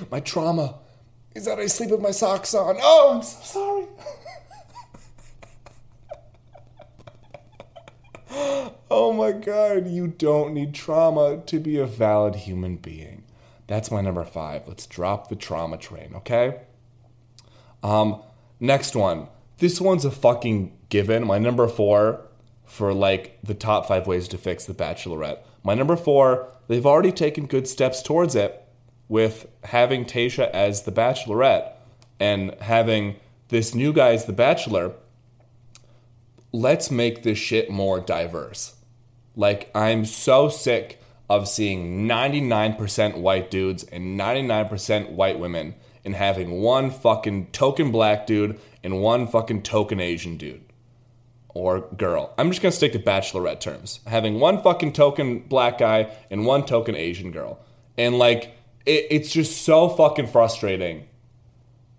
my 0.10 0.22
trauma 0.22 0.80
is 1.36 1.46
that 1.46 1.60
I 1.60 1.68
sleep 1.68 1.92
with 1.92 2.02
my 2.02 2.12
socks 2.12 2.54
on. 2.54 2.78
Oh, 2.82 3.16
I'm 3.16 3.22
so 3.24 3.40
sorry. 3.44 3.88
Oh 9.00 9.14
my 9.14 9.32
god, 9.32 9.88
you 9.88 10.08
don't 10.08 10.54
need 10.54 10.74
trauma 10.74 11.42
to 11.46 11.58
be 11.58 11.78
a 11.78 11.86
valid 11.86 12.36
human 12.36 12.76
being. 12.76 13.24
That's 13.66 13.90
my 13.90 14.02
number 14.02 14.26
five. 14.26 14.68
Let's 14.68 14.86
drop 14.86 15.30
the 15.30 15.38
trauma 15.38 15.78
train, 15.78 16.12
okay? 16.16 16.60
Um, 17.82 18.22
next 18.60 18.98
one. 18.98 19.30
This 19.60 19.80
one's 19.80 20.04
a 20.04 20.12
fucking 20.12 20.78
given. 20.90 21.26
My 21.26 21.40
number 21.40 21.70
four 21.70 22.26
for 22.66 22.94
like 22.94 23.40
the 23.42 23.54
top 23.54 23.88
five 23.88 24.06
ways 24.06 24.28
to 24.28 24.38
fix 24.38 24.66
the 24.66 24.74
Bachelorette. 24.74 25.40
My 25.64 25.76
number 25.76 25.96
four, 25.96 26.52
they've 26.68 26.86
already 26.86 27.14
taken 27.14 27.46
good 27.46 27.70
steps 27.70 28.02
towards 28.02 28.36
it 28.36 28.62
with 29.08 29.48
having 29.64 30.04
Tayshia 30.04 30.52
as 30.52 30.82
the 30.84 30.92
Bachelorette 30.92 31.72
and 32.20 32.54
having 32.60 33.16
this 33.48 33.74
new 33.74 33.94
guy 33.94 34.10
as 34.10 34.26
the 34.26 34.34
Bachelor. 34.34 34.92
Let's 36.52 36.92
make 36.92 37.24
this 37.24 37.38
shit 37.38 37.70
more 37.70 38.02
diverse. 38.02 38.76
Like, 39.36 39.72
I'm 39.76 40.06
so 40.06 40.50
sick 40.50 41.02
of 41.30 41.48
seeing 41.48 42.08
99% 42.08 43.18
white 43.18 43.52
dudes 43.52 43.84
and 43.84 44.20
99% 44.20 45.12
white 45.12 45.40
women 45.40 45.76
and 46.04 46.16
having 46.16 46.62
one 46.62 46.90
fucking 46.90 47.48
token 47.52 47.92
black 47.92 48.26
dude 48.26 48.60
and 48.84 49.02
one 49.02 49.28
fucking 49.28 49.62
token 49.62 50.00
Asian 50.00 50.38
dude 50.38 50.64
or 51.50 51.82
girl. 51.98 52.34
I'm 52.38 52.50
just 52.50 52.62
gonna 52.62 52.72
stick 52.72 52.94
to 52.94 53.00
bachelorette 53.00 53.60
terms. 53.60 54.00
Having 54.08 54.40
one 54.40 54.62
fucking 54.62 54.94
token 54.94 55.40
black 55.40 55.78
guy 55.78 56.12
and 56.30 56.46
one 56.46 56.66
token 56.66 56.96
Asian 56.96 57.32
girl. 57.32 57.60
And 57.98 58.18
like, 58.18 58.56
it, 58.86 59.08
it's 59.10 59.32
just 59.32 59.64
so 59.64 59.90
fucking 59.90 60.28
frustrating. 60.28 61.08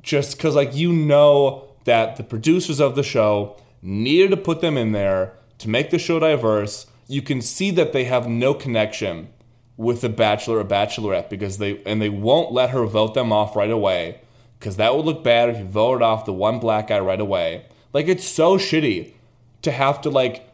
Just 0.02 0.36
because, 0.36 0.54
like, 0.54 0.74
you 0.74 0.92
know 0.92 1.68
that 1.84 2.16
the 2.16 2.22
producers 2.22 2.80
of 2.80 2.96
the 2.96 3.02
show 3.02 3.56
needed 3.82 4.30
to 4.30 4.36
put 4.36 4.62
them 4.62 4.78
in 4.78 4.92
there 4.92 5.34
to 5.58 5.68
make 5.68 5.90
the 5.90 5.98
show 5.98 6.18
diverse. 6.18 6.86
You 7.10 7.22
can 7.22 7.42
see 7.42 7.72
that 7.72 7.92
they 7.92 8.04
have 8.04 8.28
no 8.28 8.54
connection 8.54 9.30
with 9.76 10.00
the 10.00 10.08
bachelor 10.08 10.58
or 10.58 10.64
bachelorette 10.64 11.28
because 11.28 11.58
they 11.58 11.82
and 11.84 12.00
they 12.00 12.08
won't 12.08 12.52
let 12.52 12.70
her 12.70 12.84
vote 12.86 13.14
them 13.14 13.32
off 13.32 13.56
right 13.56 13.70
away 13.70 14.20
because 14.60 14.76
that 14.76 14.94
would 14.94 15.04
look 15.04 15.24
bad 15.24 15.48
if 15.48 15.58
you 15.58 15.64
voted 15.64 16.02
off 16.02 16.24
the 16.24 16.32
one 16.32 16.60
black 16.60 16.86
guy 16.86 17.00
right 17.00 17.20
away. 17.20 17.64
Like 17.92 18.06
it's 18.06 18.24
so 18.24 18.58
shitty 18.58 19.14
to 19.62 19.72
have 19.72 20.00
to 20.02 20.08
like 20.10 20.48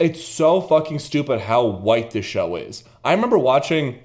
it's 0.00 0.24
so 0.24 0.60
fucking 0.60 0.98
stupid 0.98 1.42
how 1.42 1.64
white 1.64 2.10
this 2.10 2.26
show 2.26 2.56
is. 2.56 2.82
I 3.04 3.12
remember 3.12 3.38
watching 3.38 4.00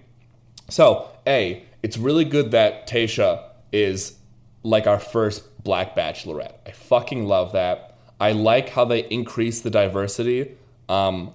so, 0.70 1.10
A, 1.26 1.64
it's 1.82 1.98
really 1.98 2.26
good 2.26 2.52
that 2.52 2.88
Tayshia 2.88 3.42
is 3.72 4.18
like 4.62 4.86
our 4.86 5.00
first 5.00 5.64
black 5.64 5.96
bachelorette. 5.96 6.58
I 6.68 6.72
fucking 6.72 7.26
love 7.26 7.54
that. 7.54 7.98
I 8.20 8.34
like 8.34 8.70
how 8.70 8.86
they 8.86 9.08
increase 9.08 9.62
the 9.62 9.72
diversity 9.72 10.58
um 10.90 11.34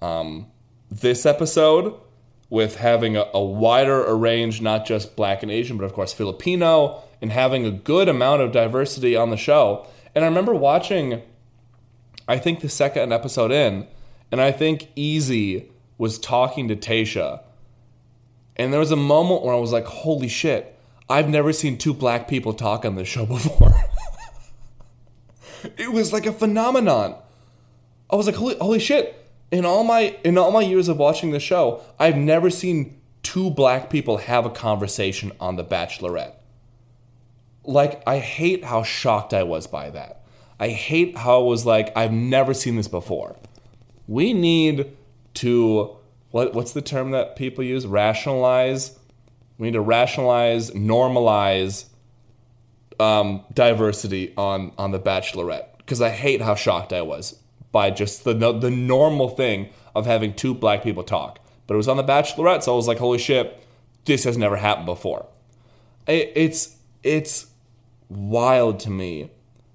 um 0.00 0.46
this 0.90 1.26
episode 1.26 1.94
with 2.50 2.76
having 2.76 3.16
a, 3.16 3.26
a 3.34 3.42
wider 3.42 4.14
range, 4.16 4.62
not 4.62 4.86
just 4.86 5.16
black 5.16 5.42
and 5.42 5.52
Asian, 5.52 5.76
but 5.76 5.84
of 5.84 5.92
course 5.92 6.12
Filipino, 6.12 7.02
and 7.20 7.30
having 7.30 7.66
a 7.66 7.70
good 7.70 8.08
amount 8.08 8.40
of 8.40 8.52
diversity 8.52 9.14
on 9.14 9.30
the 9.30 9.36
show. 9.36 9.86
And 10.14 10.24
I 10.24 10.28
remember 10.28 10.54
watching 10.54 11.22
I 12.28 12.36
think 12.38 12.60
the 12.60 12.68
second 12.68 13.10
episode 13.10 13.50
in, 13.50 13.86
and 14.30 14.40
I 14.40 14.52
think 14.52 14.94
Eazy 14.94 15.70
was 15.96 16.18
talking 16.18 16.68
to 16.68 16.76
Tayshia. 16.76 17.40
And 18.54 18.70
there 18.70 18.80
was 18.80 18.90
a 18.90 18.96
moment 18.96 19.42
where 19.42 19.54
I 19.54 19.58
was 19.58 19.72
like, 19.72 19.86
holy 19.86 20.28
shit, 20.28 20.78
I've 21.08 21.28
never 21.28 21.54
seen 21.54 21.78
two 21.78 21.94
black 21.94 22.28
people 22.28 22.52
talk 22.52 22.84
on 22.84 22.96
this 22.96 23.08
show 23.08 23.24
before. 23.26 23.72
it 25.78 25.90
was 25.90 26.12
like 26.12 26.26
a 26.26 26.32
phenomenon. 26.32 27.16
I 28.10 28.16
was 28.16 28.26
like, 28.26 28.36
holy, 28.36 28.56
holy 28.58 28.78
shit. 28.78 29.17
In 29.50 29.64
all 29.64 29.84
my 29.84 30.16
in 30.24 30.36
all 30.36 30.50
my 30.50 30.60
years 30.60 30.88
of 30.88 30.98
watching 30.98 31.30
the 31.30 31.40
show, 31.40 31.82
I've 31.98 32.16
never 32.16 32.50
seen 32.50 33.00
two 33.22 33.50
black 33.50 33.90
people 33.90 34.18
have 34.18 34.46
a 34.46 34.50
conversation 34.50 35.32
on 35.40 35.56
The 35.56 35.64
Bachelorette. 35.64 36.34
Like, 37.64 38.02
I 38.06 38.18
hate 38.18 38.64
how 38.64 38.82
shocked 38.82 39.34
I 39.34 39.42
was 39.42 39.66
by 39.66 39.90
that. 39.90 40.24
I 40.58 40.68
hate 40.68 41.18
how 41.18 41.42
it 41.42 41.44
was 41.44 41.66
like, 41.66 41.94
I've 41.96 42.12
never 42.12 42.54
seen 42.54 42.76
this 42.76 42.88
before. 42.88 43.36
We 44.06 44.32
need 44.32 44.96
to, 45.34 45.96
what, 46.30 46.54
what's 46.54 46.72
the 46.72 46.80
term 46.80 47.10
that 47.10 47.36
people 47.36 47.62
use? 47.62 47.86
Rationalize. 47.86 48.98
We 49.58 49.66
need 49.66 49.74
to 49.74 49.80
rationalize, 49.80 50.70
normalize 50.70 51.84
um, 52.98 53.44
diversity 53.52 54.32
on, 54.36 54.72
on 54.78 54.92
The 54.92 54.98
Bachelorette. 54.98 55.76
Because 55.76 56.00
I 56.00 56.10
hate 56.10 56.40
how 56.40 56.54
shocked 56.54 56.92
I 56.92 57.02
was 57.02 57.38
by 57.72 57.90
just 57.90 58.24
the, 58.24 58.34
the 58.34 58.70
normal 58.70 59.28
thing 59.28 59.70
of 59.94 60.06
having 60.06 60.34
two 60.34 60.54
black 60.54 60.82
people 60.82 61.02
talk. 61.02 61.38
But 61.66 61.74
it 61.74 61.76
was 61.78 61.88
on 61.88 61.96
The 61.96 62.04
Bachelorette, 62.04 62.62
so 62.62 62.72
I 62.72 62.76
was 62.76 62.88
like, 62.88 62.98
holy 62.98 63.18
shit, 63.18 63.62
this 64.04 64.24
has 64.24 64.38
never 64.38 64.56
happened 64.56 64.86
before. 64.86 65.26
It, 66.06 66.32
it's, 66.34 66.76
it's 67.02 67.48
wild 68.08 68.80
to 68.80 68.90
me 68.90 69.30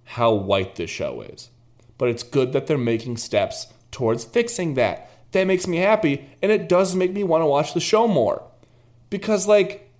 how 0.05 0.33
white 0.33 0.75
this 0.75 0.89
show 0.89 1.21
is. 1.21 1.50
But 1.97 2.09
it's 2.09 2.23
good 2.23 2.51
that 2.53 2.67
they're 2.67 2.77
making 2.77 3.17
steps 3.17 3.67
towards 3.91 4.23
fixing 4.23 4.73
that. 4.73 5.09
That 5.31 5.45
makes 5.45 5.67
me 5.67 5.77
happy, 5.77 6.29
and 6.41 6.51
it 6.51 6.69
does 6.69 6.95
make 6.95 7.12
me 7.12 7.23
want 7.23 7.41
to 7.41 7.47
watch 7.47 7.73
the 7.73 7.79
show 7.79 8.07
more. 8.07 8.43
Because, 9.09 9.47
like, 9.47 9.91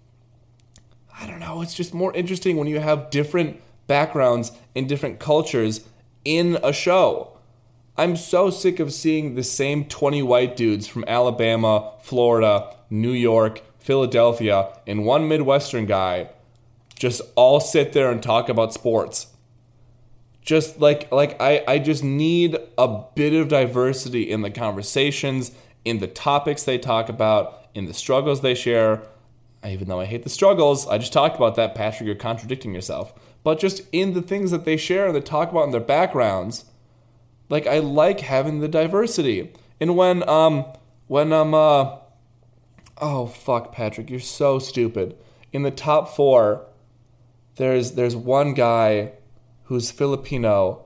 I 1.19 1.27
don't 1.27 1.39
know, 1.39 1.62
it's 1.62 1.73
just 1.73 1.93
more 1.93 2.13
interesting 2.13 2.57
when 2.57 2.67
you 2.67 2.79
have 2.79 3.09
different 3.09 3.62
backgrounds 3.88 4.51
and 4.75 4.89
different 4.89 5.19
cultures 5.19 5.88
in 6.25 6.57
a 6.63 6.73
show. 6.73 7.32
I'm 7.95 8.15
so 8.15 8.50
sick 8.50 8.79
of 8.79 8.91
seeing 8.91 9.35
the 9.35 9.43
same 9.43 9.85
20 9.85 10.23
white 10.23 10.57
dudes 10.57 10.88
from 10.88 11.05
Alabama, 11.07 11.93
Florida, 12.01 12.75
New 12.89 13.12
York, 13.12 13.62
Philadelphia, 13.77 14.75
and 14.88 15.05
one 15.05 15.27
Midwestern 15.27 15.85
guy 15.85 16.29
just 16.95 17.21
all 17.35 17.59
sit 17.59 17.93
there 17.93 18.09
and 18.09 18.23
talk 18.23 18.50
about 18.50 18.73
sports. 18.73 19.27
Just 20.41 20.79
like 20.79 21.12
like 21.12 21.39
I, 21.41 21.63
I 21.67 21.79
just 21.79 22.03
need 22.03 22.57
a 22.77 23.03
bit 23.15 23.33
of 23.33 23.47
diversity 23.47 24.29
in 24.29 24.41
the 24.41 24.51
conversations 24.51 25.51
in 25.85 26.00
the 26.00 26.07
topics 26.07 26.63
they 26.63 26.77
talk 26.77 27.09
about 27.09 27.67
in 27.73 27.85
the 27.85 27.93
struggles 27.93 28.41
they 28.41 28.55
share. 28.55 29.03
Even 29.65 29.88
though 29.88 30.01
i 30.01 30.05
hate 30.05 30.23
the 30.23 30.29
struggles 30.29 30.85
i 30.88 30.97
just 30.97 31.13
talked 31.13 31.38
about 31.38 31.55
that 31.55 31.73
patrick 31.73 32.05
you're 32.05 32.15
contradicting 32.15 32.73
yourself. 32.73 33.13
But 33.43 33.59
just 33.59 33.81
in 33.91 34.13
the 34.13 34.21
things 34.21 34.51
that 34.51 34.65
they 34.65 34.77
share 34.77 35.07
and 35.07 35.15
they 35.15 35.21
talk 35.21 35.51
about 35.51 35.65
in 35.65 35.71
their 35.71 35.79
backgrounds 35.79 36.65
like 37.53 37.67
i 37.67 37.79
like 37.79 38.19
having 38.19 38.60
the 38.60 38.67
diversity 38.67 39.51
and 39.79 39.95
when 39.95 40.27
um 40.27 40.65
when 41.07 41.31
i'm 41.31 41.53
uh 41.53 41.98
oh 42.98 43.25
fuck 43.25 43.72
patrick 43.72 44.10
you're 44.10 44.19
so 44.19 44.60
stupid 44.60 45.15
in 45.51 45.63
the 45.63 45.72
top 45.72 46.10
four 46.10 46.65
there's 47.55 47.91
there's 47.91 48.15
one 48.15 48.53
guy 48.53 49.13
who's 49.65 49.91
Filipino. 49.91 50.86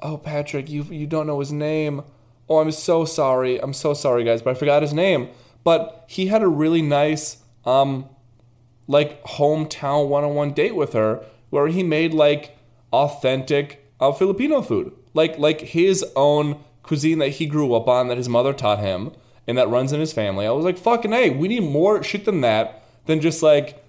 Oh, 0.00 0.16
Patrick, 0.16 0.68
you 0.68 0.82
you 0.84 1.06
don't 1.06 1.26
know 1.26 1.40
his 1.40 1.52
name. 1.52 2.02
Oh, 2.48 2.58
I'm 2.58 2.70
so 2.70 3.04
sorry. 3.04 3.60
I'm 3.60 3.72
so 3.72 3.94
sorry, 3.94 4.24
guys, 4.24 4.42
but 4.42 4.50
I 4.50 4.54
forgot 4.54 4.82
his 4.82 4.92
name. 4.92 5.28
But 5.62 6.04
he 6.06 6.26
had 6.26 6.42
a 6.42 6.48
really 6.48 6.82
nice, 6.82 7.38
um, 7.64 8.06
like 8.86 9.24
hometown 9.24 10.08
one-on-one 10.08 10.52
date 10.52 10.76
with 10.76 10.92
her, 10.92 11.24
where 11.48 11.68
he 11.68 11.82
made 11.82 12.12
like 12.12 12.58
authentic 12.92 13.90
uh, 13.98 14.12
Filipino 14.12 14.60
food, 14.60 14.92
like 15.14 15.38
like 15.38 15.60
his 15.60 16.04
own 16.14 16.62
cuisine 16.82 17.18
that 17.18 17.30
he 17.30 17.46
grew 17.46 17.74
up 17.74 17.88
on, 17.88 18.08
that 18.08 18.18
his 18.18 18.28
mother 18.28 18.52
taught 18.52 18.80
him, 18.80 19.12
and 19.46 19.56
that 19.56 19.68
runs 19.68 19.92
in 19.92 20.00
his 20.00 20.12
family. 20.12 20.46
I 20.46 20.50
was 20.50 20.64
like, 20.64 20.78
fucking 20.78 21.12
hey, 21.12 21.30
we 21.30 21.48
need 21.48 21.62
more 21.62 22.02
shit 22.02 22.24
than 22.24 22.42
that 22.42 22.82
than 23.06 23.20
just 23.20 23.42
like, 23.42 23.82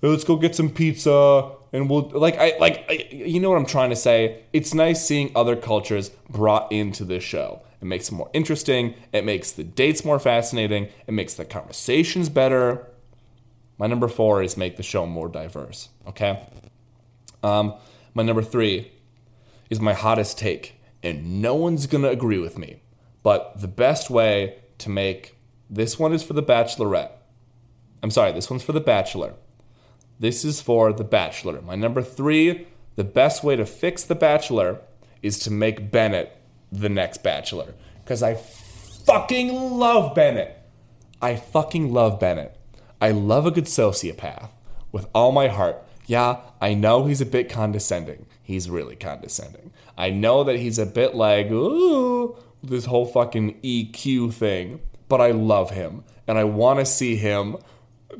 hey, 0.00 0.08
let's 0.08 0.24
go 0.24 0.36
get 0.36 0.54
some 0.54 0.70
pizza 0.70 1.52
and 1.74 1.90
we'll 1.90 2.08
like 2.14 2.36
I 2.38 2.56
like 2.60 2.84
I, 2.88 3.08
you 3.10 3.40
know 3.40 3.50
what 3.50 3.58
I'm 3.58 3.66
trying 3.66 3.90
to 3.90 3.96
say. 3.96 4.44
It's 4.52 4.72
nice 4.72 5.04
seeing 5.04 5.32
other 5.34 5.56
cultures 5.56 6.10
brought 6.30 6.70
into 6.70 7.04
this 7.04 7.24
show. 7.24 7.62
It 7.82 7.86
makes 7.86 8.08
it 8.08 8.14
more 8.14 8.30
interesting. 8.32 8.94
It 9.12 9.24
makes 9.24 9.50
the 9.50 9.64
dates 9.64 10.04
more 10.04 10.20
fascinating. 10.20 10.88
It 11.06 11.12
makes 11.12 11.34
the 11.34 11.44
conversations 11.44 12.28
better. 12.28 12.86
My 13.76 13.88
number 13.88 14.06
four 14.06 14.40
is 14.40 14.56
make 14.56 14.76
the 14.76 14.84
show 14.84 15.04
more 15.04 15.28
diverse. 15.28 15.88
Okay. 16.06 16.46
Um, 17.42 17.74
my 18.14 18.22
number 18.22 18.40
three 18.40 18.92
is 19.74 19.80
my 19.80 19.92
hottest 19.92 20.38
take, 20.38 20.80
and 21.02 21.42
no 21.42 21.56
one's 21.56 21.88
gonna 21.88 22.08
agree 22.08 22.38
with 22.38 22.56
me. 22.56 22.80
But 23.24 23.60
the 23.60 23.68
best 23.68 24.08
way 24.08 24.58
to 24.78 24.88
make 24.88 25.36
this 25.68 25.98
one 25.98 26.12
is 26.12 26.22
for 26.22 26.32
the 26.32 26.42
Bachelorette. 26.42 27.10
I'm 28.00 28.12
sorry, 28.12 28.30
this 28.30 28.48
one's 28.48 28.62
for 28.62 28.72
the 28.72 28.80
Bachelor. 28.80 29.34
This 30.20 30.44
is 30.44 30.60
for 30.60 30.92
the 30.92 31.02
Bachelor. 31.02 31.60
My 31.60 31.74
number 31.74 32.02
three, 32.02 32.68
the 32.94 33.02
best 33.02 33.42
way 33.42 33.56
to 33.56 33.66
fix 33.66 34.04
the 34.04 34.14
Bachelor 34.14 34.80
is 35.22 35.40
to 35.40 35.50
make 35.50 35.90
Bennett 35.90 36.36
the 36.70 36.88
next 36.88 37.24
Bachelor. 37.24 37.74
Because 38.04 38.22
I 38.22 38.34
fucking 38.34 39.52
love 39.52 40.14
Bennett. 40.14 40.56
I 41.20 41.34
fucking 41.34 41.92
love 41.92 42.20
Bennett. 42.20 42.56
I 43.00 43.10
love 43.10 43.44
a 43.44 43.50
good 43.50 43.64
sociopath 43.64 44.50
with 44.92 45.08
all 45.12 45.32
my 45.32 45.48
heart. 45.48 45.82
Yeah, 46.06 46.40
I 46.60 46.74
know 46.74 47.06
he's 47.06 47.20
a 47.20 47.26
bit 47.26 47.50
condescending. 47.50 48.26
He's 48.44 48.68
really 48.68 48.94
condescending. 48.94 49.72
I 49.96 50.10
know 50.10 50.44
that 50.44 50.56
he's 50.56 50.78
a 50.78 50.84
bit 50.84 51.14
like, 51.14 51.50
ooh, 51.50 52.36
this 52.62 52.84
whole 52.84 53.06
fucking 53.06 53.58
EQ 53.62 54.34
thing, 54.34 54.80
but 55.08 55.22
I 55.22 55.30
love 55.30 55.70
him. 55.70 56.04
And 56.28 56.36
I 56.36 56.44
want 56.44 56.78
to 56.78 56.84
see 56.84 57.16
him 57.16 57.56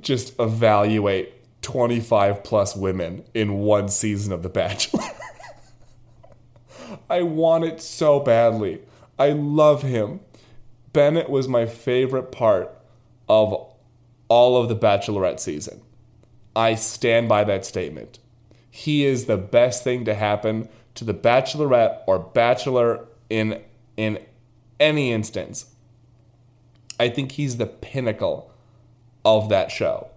just 0.00 0.32
evaluate 0.40 1.34
25 1.60 2.42
plus 2.42 2.74
women 2.74 3.24
in 3.34 3.58
one 3.58 3.88
season 3.88 4.32
of 4.32 4.42
The 4.42 4.48
Bachelor. 4.48 5.04
I 7.10 7.22
want 7.22 7.64
it 7.64 7.82
so 7.82 8.18
badly. 8.18 8.80
I 9.18 9.30
love 9.30 9.82
him. 9.82 10.20
Bennett 10.94 11.28
was 11.28 11.48
my 11.48 11.66
favorite 11.66 12.32
part 12.32 12.74
of 13.28 13.68
all 14.28 14.56
of 14.56 14.70
the 14.70 14.76
Bachelorette 14.76 15.40
season. 15.40 15.82
I 16.56 16.76
stand 16.76 17.28
by 17.28 17.44
that 17.44 17.66
statement. 17.66 18.20
He 18.76 19.04
is 19.04 19.26
the 19.26 19.36
best 19.36 19.84
thing 19.84 20.04
to 20.04 20.16
happen 20.16 20.68
to 20.96 21.04
the 21.04 21.14
Bachelorette 21.14 22.00
or 22.08 22.18
Bachelor 22.18 23.06
in 23.30 23.60
in 23.96 24.18
any 24.80 25.12
instance. 25.12 25.66
I 26.98 27.08
think 27.08 27.30
he's 27.32 27.56
the 27.58 27.66
pinnacle 27.66 28.50
of 29.24 29.48
that 29.48 29.70
show. 29.70 30.08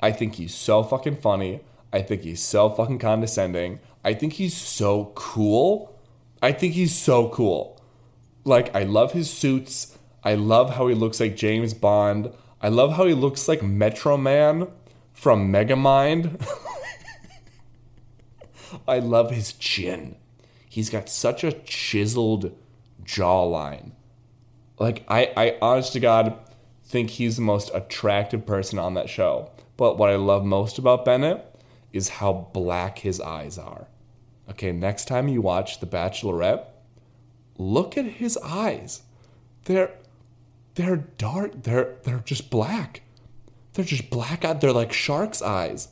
I 0.00 0.12
think 0.12 0.36
he's 0.36 0.54
so 0.54 0.82
fucking 0.82 1.16
funny. 1.16 1.60
I 1.92 2.00
think 2.00 2.22
he's 2.22 2.42
so 2.42 2.70
fucking 2.70 3.00
condescending. 3.00 3.80
I 4.02 4.14
think 4.14 4.32
he's 4.32 4.56
so 4.56 5.12
cool. 5.14 5.94
I 6.40 6.52
think 6.52 6.72
he's 6.72 6.96
so 6.96 7.28
cool. 7.28 7.78
Like, 8.44 8.74
I 8.74 8.84
love 8.84 9.12
his 9.12 9.28
suits. 9.28 9.98
I 10.24 10.36
love 10.36 10.76
how 10.76 10.86
he 10.86 10.94
looks 10.94 11.20
like 11.20 11.36
James 11.36 11.74
Bond. 11.74 12.32
I 12.62 12.68
love 12.70 12.94
how 12.94 13.04
he 13.04 13.12
looks 13.12 13.46
like 13.46 13.62
Metro 13.62 14.16
Man 14.16 14.68
from 15.12 15.52
Megamind. 15.52 16.42
I 18.86 18.98
love 18.98 19.30
his 19.30 19.52
chin. 19.52 20.16
He's 20.68 20.90
got 20.90 21.08
such 21.08 21.44
a 21.44 21.52
chiseled 21.52 22.56
jawline. 23.04 23.92
Like, 24.78 25.04
I, 25.08 25.32
I 25.36 25.56
honest 25.62 25.92
to 25.94 26.00
God 26.00 26.38
think 26.84 27.10
he's 27.10 27.36
the 27.36 27.42
most 27.42 27.70
attractive 27.74 28.46
person 28.46 28.78
on 28.78 28.94
that 28.94 29.08
show. 29.08 29.50
But 29.76 29.98
what 29.98 30.10
I 30.10 30.16
love 30.16 30.44
most 30.44 30.78
about 30.78 31.04
Bennett 31.04 31.44
is 31.92 32.08
how 32.08 32.48
black 32.52 33.00
his 33.00 33.20
eyes 33.20 33.58
are. 33.58 33.88
Okay, 34.50 34.72
next 34.72 35.08
time 35.08 35.28
you 35.28 35.40
watch 35.40 35.80
The 35.80 35.86
Bachelorette, 35.86 36.66
look 37.58 37.96
at 37.96 38.04
his 38.04 38.36
eyes. 38.38 39.02
They're 39.64 39.92
they're 40.76 40.96
dark. 40.96 41.62
They're 41.62 41.96
they're 42.04 42.22
just 42.24 42.50
black. 42.50 43.02
They're 43.72 43.84
just 43.84 44.10
black 44.10 44.44
eyed. 44.44 44.60
They're 44.60 44.72
like 44.72 44.92
shark's 44.92 45.42
eyes. 45.42 45.88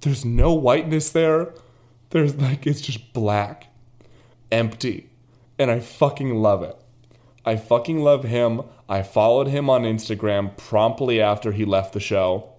There's 0.00 0.24
no 0.24 0.52
whiteness 0.52 1.10
there. 1.10 1.54
There's 2.12 2.36
like 2.36 2.66
it's 2.66 2.80
just 2.80 3.12
black. 3.12 3.66
Empty. 4.50 5.10
And 5.58 5.70
I 5.70 5.80
fucking 5.80 6.36
love 6.36 6.62
it. 6.62 6.76
I 7.44 7.56
fucking 7.56 8.00
love 8.00 8.24
him. 8.24 8.62
I 8.88 9.02
followed 9.02 9.48
him 9.48 9.68
on 9.68 9.82
Instagram 9.82 10.56
promptly 10.56 11.20
after 11.20 11.52
he 11.52 11.64
left 11.64 11.92
the 11.92 12.00
show 12.00 12.52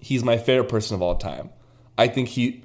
he's 0.00 0.24
my 0.24 0.38
favorite 0.38 0.68
person 0.68 0.94
of 0.94 1.02
all 1.02 1.16
time. 1.16 1.50
I 1.96 2.08
think 2.08 2.28
he 2.30 2.64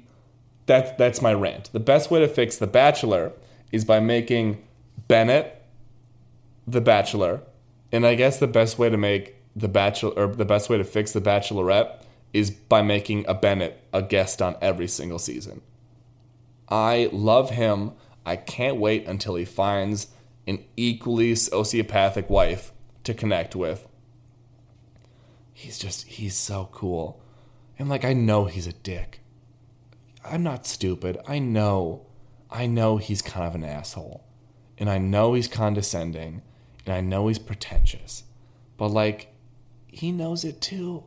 that's 0.64 0.90
that's 0.98 1.22
my 1.22 1.32
rant. 1.32 1.70
The 1.72 1.80
best 1.80 2.10
way 2.10 2.20
to 2.20 2.28
fix 2.28 2.56
The 2.56 2.66
Bachelor 2.66 3.32
is 3.70 3.84
by 3.84 4.00
making 4.00 4.62
Bennett 5.06 5.62
the 6.66 6.80
Bachelor, 6.80 7.42
and 7.92 8.04
I 8.04 8.16
guess 8.16 8.38
the 8.38 8.48
best 8.48 8.78
way 8.78 8.88
to 8.88 8.96
make 8.96 9.36
the 9.54 9.68
Bachelor 9.68 10.12
or 10.12 10.26
the 10.34 10.44
best 10.44 10.68
way 10.68 10.78
to 10.78 10.84
fix 10.84 11.12
The 11.12 11.20
Bachelorette 11.20 12.02
is 12.32 12.50
by 12.50 12.82
making 12.82 13.24
a 13.28 13.34
Bennett 13.34 13.80
a 13.92 14.02
guest 14.02 14.42
on 14.42 14.56
every 14.60 14.88
single 14.88 15.18
season. 15.18 15.62
I 16.68 17.08
love 17.12 17.50
him. 17.50 17.92
I 18.24 18.36
can't 18.36 18.78
wait 18.78 19.06
until 19.06 19.36
he 19.36 19.44
finds 19.44 20.08
an 20.46 20.64
equally 20.76 21.32
sociopathic 21.32 22.28
wife 22.28 22.72
to 23.04 23.14
connect 23.14 23.54
with. 23.54 23.86
He's 25.52 25.78
just 25.78 26.06
he's 26.06 26.36
so 26.36 26.68
cool. 26.72 27.22
And 27.78 27.88
like 27.88 28.04
I 28.04 28.12
know 28.12 28.46
he's 28.46 28.66
a 28.66 28.72
dick. 28.72 29.20
I'm 30.24 30.42
not 30.42 30.66
stupid. 30.66 31.18
I 31.26 31.38
know. 31.38 32.06
I 32.50 32.66
know 32.66 32.96
he's 32.96 33.22
kind 33.22 33.46
of 33.46 33.54
an 33.54 33.64
asshole. 33.64 34.24
And 34.78 34.90
I 34.90 34.98
know 34.98 35.34
he's 35.34 35.48
condescending. 35.48 36.42
And 36.84 36.94
I 36.94 37.00
know 37.00 37.28
he's 37.28 37.38
pretentious. 37.38 38.24
But 38.76 38.88
like 38.88 39.32
he 39.86 40.12
knows 40.12 40.44
it 40.44 40.60
too. 40.60 41.04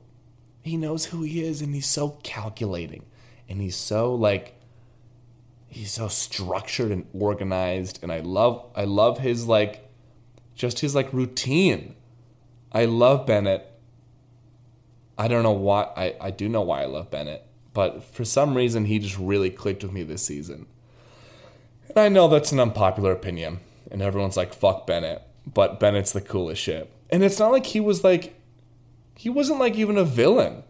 He 0.62 0.78
knows 0.78 1.06
who 1.06 1.24
he 1.24 1.44
is 1.44 1.62
and 1.62 1.76
he's 1.76 1.86
so 1.86 2.18
calculating. 2.24 3.06
And 3.48 3.62
he's 3.62 3.76
so 3.76 4.14
like 4.14 4.59
he's 5.70 5.92
so 5.92 6.08
structured 6.08 6.92
and 6.92 7.06
organized 7.14 8.00
and 8.02 8.12
I 8.12 8.20
love 8.20 8.66
I 8.76 8.86
love 8.86 9.20
his 9.20 9.46
like 9.46 9.90
just 10.56 10.80
his 10.80 10.96
like 10.96 11.12
routine. 11.14 11.96
I 12.72 12.86
love 12.86 13.26
Bennett 13.26 13.70
I 15.20 15.28
don't 15.28 15.44
know 15.44 15.52
why. 15.52 15.90
I, 15.98 16.16
I 16.22 16.32
do 16.32 16.48
know 16.48 16.62
why 16.62 16.82
I 16.82 16.86
love 16.86 17.12
Bennett, 17.12 17.46
but 17.74 18.06
for 18.06 18.24
some 18.24 18.56
reason, 18.56 18.86
he 18.86 19.00
just 19.00 19.20
really 19.20 19.50
clicked 19.50 19.84
with 19.84 19.92
me 19.92 20.02
this 20.02 20.24
season. 20.24 20.66
And 21.90 21.98
I 21.98 22.08
know 22.08 22.30
that's 22.30 22.54
an 22.54 22.60
unpopular 22.62 23.12
opinion, 23.12 23.60
and 23.92 24.02
everyone's 24.02 24.38
like, 24.38 24.54
fuck 24.54 24.88
Bennett, 24.88 25.22
but 25.46 25.78
Bennett's 25.78 26.14
the 26.14 26.22
coolest 26.22 26.62
shit. 26.62 26.90
And 27.10 27.22
it's 27.22 27.38
not 27.38 27.52
like 27.52 27.66
he 27.66 27.82
was 27.82 28.02
like, 28.02 28.40
he 29.14 29.30
wasn't 29.30 29.60
like 29.60 29.76
even 29.76 29.98
a 29.98 30.06
villain. 30.06 30.64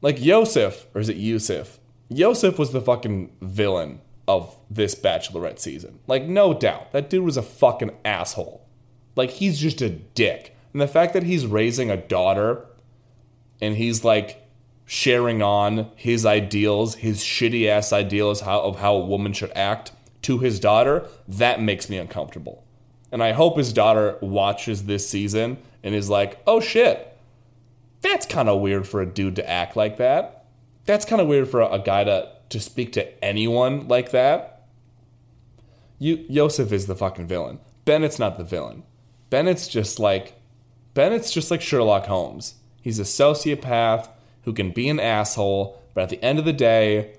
Like 0.00 0.24
Yosef, 0.24 0.86
or 0.94 1.00
is 1.00 1.08
it 1.08 1.16
Yusuf? 1.16 1.80
Yosef 2.08 2.56
was 2.56 2.70
the 2.70 2.80
fucking 2.80 3.32
villain 3.40 4.00
of 4.28 4.56
this 4.70 4.94
Bachelorette 4.94 5.58
season. 5.58 5.98
Like, 6.06 6.24
no 6.24 6.54
doubt. 6.54 6.92
That 6.92 7.10
dude 7.10 7.24
was 7.24 7.36
a 7.36 7.42
fucking 7.42 7.96
asshole. 8.04 8.64
Like, 9.16 9.30
he's 9.30 9.58
just 9.58 9.80
a 9.80 9.88
dick. 9.88 10.54
And 10.72 10.80
the 10.80 10.86
fact 10.86 11.14
that 11.14 11.24
he's 11.24 11.46
raising 11.46 11.90
a 11.90 11.96
daughter 11.96 12.66
and 13.60 13.76
he's 13.76 14.04
like 14.04 14.46
sharing 14.84 15.42
on 15.42 15.90
his 15.96 16.24
ideals, 16.24 16.96
his 16.96 17.20
shitty 17.20 17.66
ass 17.66 17.92
ideals 17.92 18.42
of 18.42 18.78
how 18.78 18.94
a 18.94 19.04
woman 19.04 19.32
should 19.32 19.52
act 19.56 19.92
to 20.22 20.38
his 20.38 20.60
daughter, 20.60 21.06
that 21.26 21.60
makes 21.60 21.88
me 21.88 21.96
uncomfortable. 21.96 22.64
And 23.10 23.22
I 23.22 23.32
hope 23.32 23.56
his 23.56 23.72
daughter 23.72 24.18
watches 24.20 24.84
this 24.84 25.08
season 25.08 25.58
and 25.82 25.94
is 25.94 26.10
like, 26.10 26.40
oh 26.46 26.60
shit, 26.60 27.16
that's 28.00 28.26
kind 28.26 28.48
of 28.48 28.60
weird 28.60 28.86
for 28.86 29.00
a 29.00 29.06
dude 29.06 29.36
to 29.36 29.48
act 29.48 29.76
like 29.76 29.96
that. 29.96 30.44
That's 30.84 31.04
kind 31.04 31.20
of 31.20 31.28
weird 31.28 31.48
for 31.48 31.62
a, 31.62 31.78
guy 31.78 32.04
to, 32.04 32.30
to 32.48 32.60
speak 32.60 32.92
to 32.92 33.24
anyone 33.24 33.88
like 33.88 34.10
that. 34.10 34.66
You, 35.98 36.24
Yosef 36.28 36.72
is 36.72 36.86
the 36.86 36.94
fucking 36.94 37.26
villain. 37.26 37.58
Bennett's 37.84 38.18
not 38.18 38.38
the 38.38 38.44
villain. 38.44 38.84
Bennett's 39.30 39.68
just 39.68 39.98
like, 39.98 40.34
Bennett's 40.94 41.30
just 41.30 41.50
like 41.50 41.60
Sherlock 41.60 42.06
Holmes. 42.06 42.54
He's 42.80 42.98
a 42.98 43.02
sociopath 43.02 44.08
who 44.42 44.52
can 44.52 44.70
be 44.70 44.88
an 44.88 45.00
asshole, 45.00 45.82
but 45.94 46.04
at 46.04 46.08
the 46.08 46.22
end 46.22 46.38
of 46.38 46.44
the 46.44 46.52
day, 46.52 47.16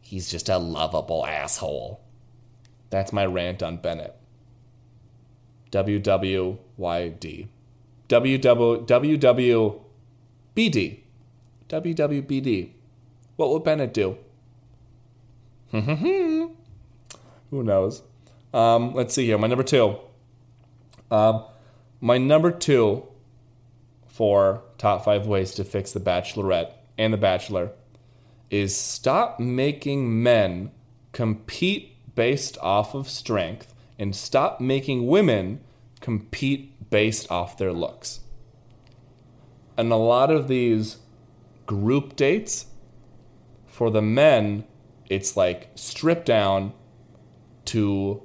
he's 0.00 0.30
just 0.30 0.48
a 0.48 0.58
lovable 0.58 1.26
asshole. 1.26 2.00
That's 2.90 3.12
my 3.12 3.26
rant 3.26 3.62
on 3.62 3.78
Bennett. 3.78 4.14
WWYD. 5.72 7.48
WWBD. 8.08 9.80
WWBD. 11.68 12.70
What 13.36 13.50
would 13.50 13.64
Bennett 13.64 13.92
do? 13.92 14.18
Who 15.70 16.54
knows? 17.50 18.02
Um, 18.52 18.94
let's 18.94 19.14
see 19.14 19.26
here. 19.26 19.38
My 19.38 19.46
number 19.46 19.64
two. 19.64 19.96
Um, 21.10 21.44
my 22.00 22.18
number 22.18 22.50
two 22.50 23.06
for 24.06 24.62
top 24.78 25.04
five 25.04 25.26
ways 25.26 25.54
to 25.54 25.64
fix 25.64 25.92
The 25.92 26.00
Bachelorette 26.00 26.72
and 26.98 27.12
The 27.12 27.18
Bachelor 27.18 27.72
is 28.50 28.76
stop 28.76 29.38
making 29.40 30.22
men 30.22 30.70
compete 31.12 31.96
based 32.14 32.56
off 32.58 32.94
of 32.94 33.08
strength 33.08 33.74
and 33.98 34.14
stop 34.14 34.60
making 34.60 35.06
women 35.06 35.60
compete 36.00 36.90
based 36.90 37.30
off 37.30 37.58
their 37.58 37.72
looks. 37.72 38.20
And 39.76 39.92
a 39.92 39.96
lot 39.96 40.30
of 40.30 40.48
these 40.48 40.98
group 41.66 42.16
dates 42.16 42.66
for 43.66 43.90
the 43.90 44.02
men, 44.02 44.64
it's 45.08 45.36
like 45.36 45.70
strip 45.74 46.24
down 46.24 46.72
to 47.66 48.22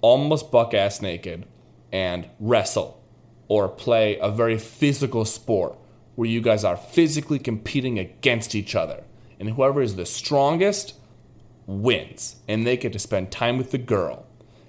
almost 0.00 0.50
buck 0.50 0.74
ass 0.74 1.02
naked 1.02 1.46
and 1.92 2.28
wrestle 2.38 3.02
or 3.48 3.68
play 3.68 4.18
a 4.20 4.30
very 4.30 4.58
physical 4.58 5.24
sport 5.24 5.76
where 6.14 6.28
you 6.28 6.40
guys 6.40 6.64
are 6.64 6.76
physically 6.76 7.38
competing 7.38 7.98
against 7.98 8.54
each 8.54 8.74
other. 8.74 9.02
And 9.38 9.50
whoever 9.50 9.82
is 9.82 9.96
the 9.96 10.06
strongest 10.06 10.94
wins. 11.66 12.36
And 12.46 12.66
they 12.66 12.76
get 12.76 12.92
to 12.92 12.98
spend 12.98 13.30
time 13.30 13.58
with 13.58 13.70
the 13.70 13.78
girl. 13.78 14.26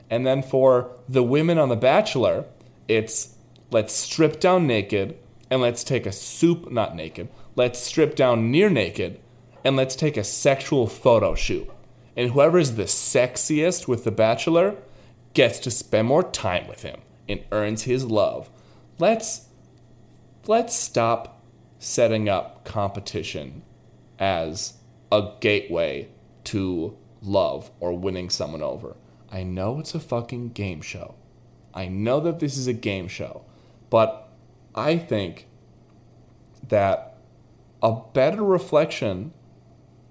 And 0.09 0.25
then 0.25 0.41
for 0.41 0.91
the 1.07 1.23
women 1.23 1.57
on 1.57 1.69
The 1.69 1.75
Bachelor, 1.75 2.45
it's 2.87 3.35
let's 3.69 3.93
strip 3.93 4.39
down 4.39 4.67
naked 4.67 5.17
and 5.49 5.61
let's 5.61 5.83
take 5.83 6.05
a 6.05 6.11
soup, 6.11 6.71
not 6.71 6.95
naked, 6.95 7.29
let's 7.55 7.79
strip 7.79 8.15
down 8.15 8.51
near 8.51 8.69
naked 8.69 9.19
and 9.63 9.75
let's 9.75 9.95
take 9.95 10.17
a 10.17 10.23
sexual 10.23 10.87
photo 10.87 11.35
shoot. 11.35 11.69
And 12.15 12.31
whoever 12.31 12.57
is 12.57 12.75
the 12.75 12.83
sexiest 12.83 13.87
with 13.87 14.03
The 14.03 14.11
Bachelor 14.11 14.75
gets 15.33 15.59
to 15.59 15.71
spend 15.71 16.07
more 16.07 16.23
time 16.23 16.67
with 16.67 16.83
him 16.83 17.01
and 17.29 17.43
earns 17.51 17.83
his 17.83 18.05
love. 18.05 18.49
Let's 18.99 19.47
let's 20.47 20.75
stop 20.75 21.41
setting 21.79 22.27
up 22.27 22.65
competition 22.65 23.63
as 24.19 24.73
a 25.11 25.31
gateway 25.39 26.09
to 26.43 26.97
love 27.21 27.71
or 27.79 27.97
winning 27.97 28.29
someone 28.29 28.61
over. 28.61 28.95
I 29.31 29.43
know 29.43 29.79
it's 29.79 29.95
a 29.95 29.99
fucking 29.99 30.49
game 30.49 30.81
show. 30.81 31.15
I 31.73 31.87
know 31.87 32.19
that 32.19 32.39
this 32.39 32.57
is 32.57 32.67
a 32.67 32.73
game 32.73 33.07
show, 33.07 33.45
but 33.89 34.29
I 34.75 34.97
think 34.97 35.47
that 36.67 37.17
a 37.81 37.95
better 38.13 38.43
reflection 38.43 39.33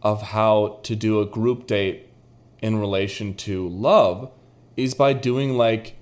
of 0.02 0.22
how 0.22 0.80
to 0.82 0.96
do 0.96 1.20
a 1.20 1.26
group 1.26 1.66
date 1.66 2.08
in 2.60 2.78
relation 2.78 3.34
to 3.34 3.68
love 3.68 4.30
is 4.76 4.94
by 4.94 5.12
doing 5.12 5.56
like 5.56 5.96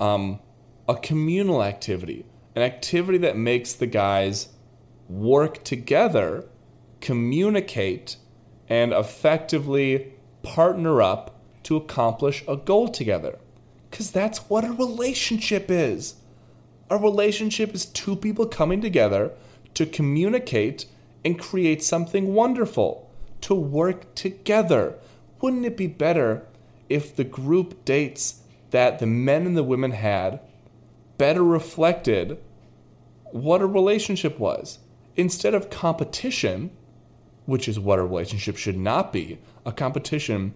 um, 0.00 0.40
a 0.88 0.94
communal 0.94 1.62
activity, 1.62 2.24
an 2.54 2.62
activity 2.62 3.18
that 3.18 3.36
makes 3.36 3.72
the 3.72 3.86
guys 3.86 4.48
work 5.08 5.62
together, 5.64 6.46
communicate, 7.00 8.16
and 8.68 8.92
effectively 8.92 10.12
partner 10.42 11.02
up 11.02 11.40
to 11.62 11.76
accomplish 11.76 12.44
a 12.48 12.56
goal 12.56 12.88
together. 12.88 13.38
Because 13.90 14.10
that's 14.10 14.38
what 14.48 14.64
a 14.64 14.72
relationship 14.72 15.70
is. 15.70 16.14
A 16.90 16.96
relationship 16.96 17.74
is 17.74 17.86
two 17.86 18.16
people 18.16 18.46
coming 18.46 18.80
together 18.80 19.32
to 19.74 19.86
communicate 19.86 20.86
and 21.24 21.38
create 21.38 21.82
something 21.82 22.34
wonderful, 22.34 23.10
to 23.42 23.54
work 23.54 24.14
together. 24.14 24.98
Wouldn't 25.40 25.66
it 25.66 25.76
be 25.76 25.86
better 25.86 26.46
if 26.88 27.14
the 27.14 27.24
group 27.24 27.84
dates 27.84 28.42
that 28.70 28.98
the 28.98 29.06
men 29.06 29.46
and 29.46 29.56
the 29.56 29.62
women 29.62 29.90
had 29.92 30.40
better 31.18 31.44
reflected 31.44 32.38
what 33.32 33.60
a 33.60 33.66
relationship 33.66 34.38
was? 34.38 34.78
Instead 35.16 35.54
of 35.54 35.68
competition, 35.68 36.70
which 37.44 37.68
is 37.68 37.78
what 37.78 37.98
a 37.98 38.04
relationship 38.04 38.56
should 38.56 38.78
not 38.78 39.12
be, 39.12 39.38
a 39.66 39.72
competition, 39.72 40.54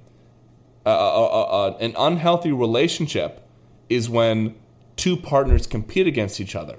uh, 0.85 0.91
uh, 0.91 1.43
uh, 1.43 1.77
an 1.81 1.95
unhealthy 1.99 2.53
relationship 2.53 3.47
is 3.89 4.09
when 4.09 4.55
two 4.95 5.17
partners 5.17 5.67
compete 5.67 6.07
against 6.07 6.41
each 6.41 6.55
other. 6.55 6.79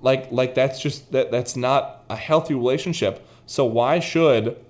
Like, 0.00 0.30
like 0.30 0.54
that's 0.54 0.80
just 0.80 1.12
that 1.12 1.30
that's 1.30 1.56
not 1.56 2.04
a 2.08 2.16
healthy 2.16 2.54
relationship. 2.54 3.26
So 3.46 3.64
why 3.64 4.00
should 4.00 4.63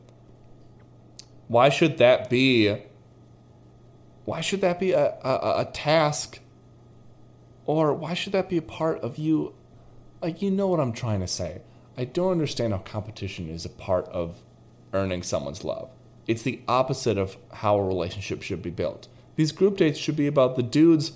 why 1.48 1.68
should 1.68 1.98
that 1.98 2.30
be 2.30 2.83
why 4.24 4.40
should 4.40 4.62
that 4.62 4.80
be 4.80 4.92
a, 4.92 5.18
a, 5.22 5.61
a 5.61 5.70
task? 5.72 6.40
Or 7.66 7.92
why 7.92 8.14
should 8.14 8.33
that 8.33 8.48
be 8.48 8.57
a 8.57 8.62
part 8.62 9.00
of 9.00 9.18
you? 9.18 9.54
Like 10.22 10.40
you 10.40 10.50
know 10.50 10.66
what 10.66 10.80
i'm 10.80 10.92
trying 10.92 11.20
to 11.20 11.26
say. 11.26 11.61
I 11.96 12.04
don't 12.04 12.33
understand 12.33 12.72
how 12.72 12.78
competition 12.80 13.48
is 13.48 13.64
a 13.64 13.70
part 13.70 14.07
of 14.09 14.42
earning 14.92 15.22
someone's 15.22 15.64
love. 15.64 15.90
It's 16.26 16.42
the 16.42 16.62
opposite 16.66 17.18
of 17.18 17.37
how 17.52 17.76
a 17.76 17.85
relationship 17.85 18.42
should 18.42 18.62
be 18.62 18.70
built. 18.70 19.09
These 19.37 19.52
group 19.52 19.76
dates 19.76 19.98
should 19.98 20.16
be 20.16 20.26
about 20.26 20.57
the 20.57 20.62
dudes 20.62 21.12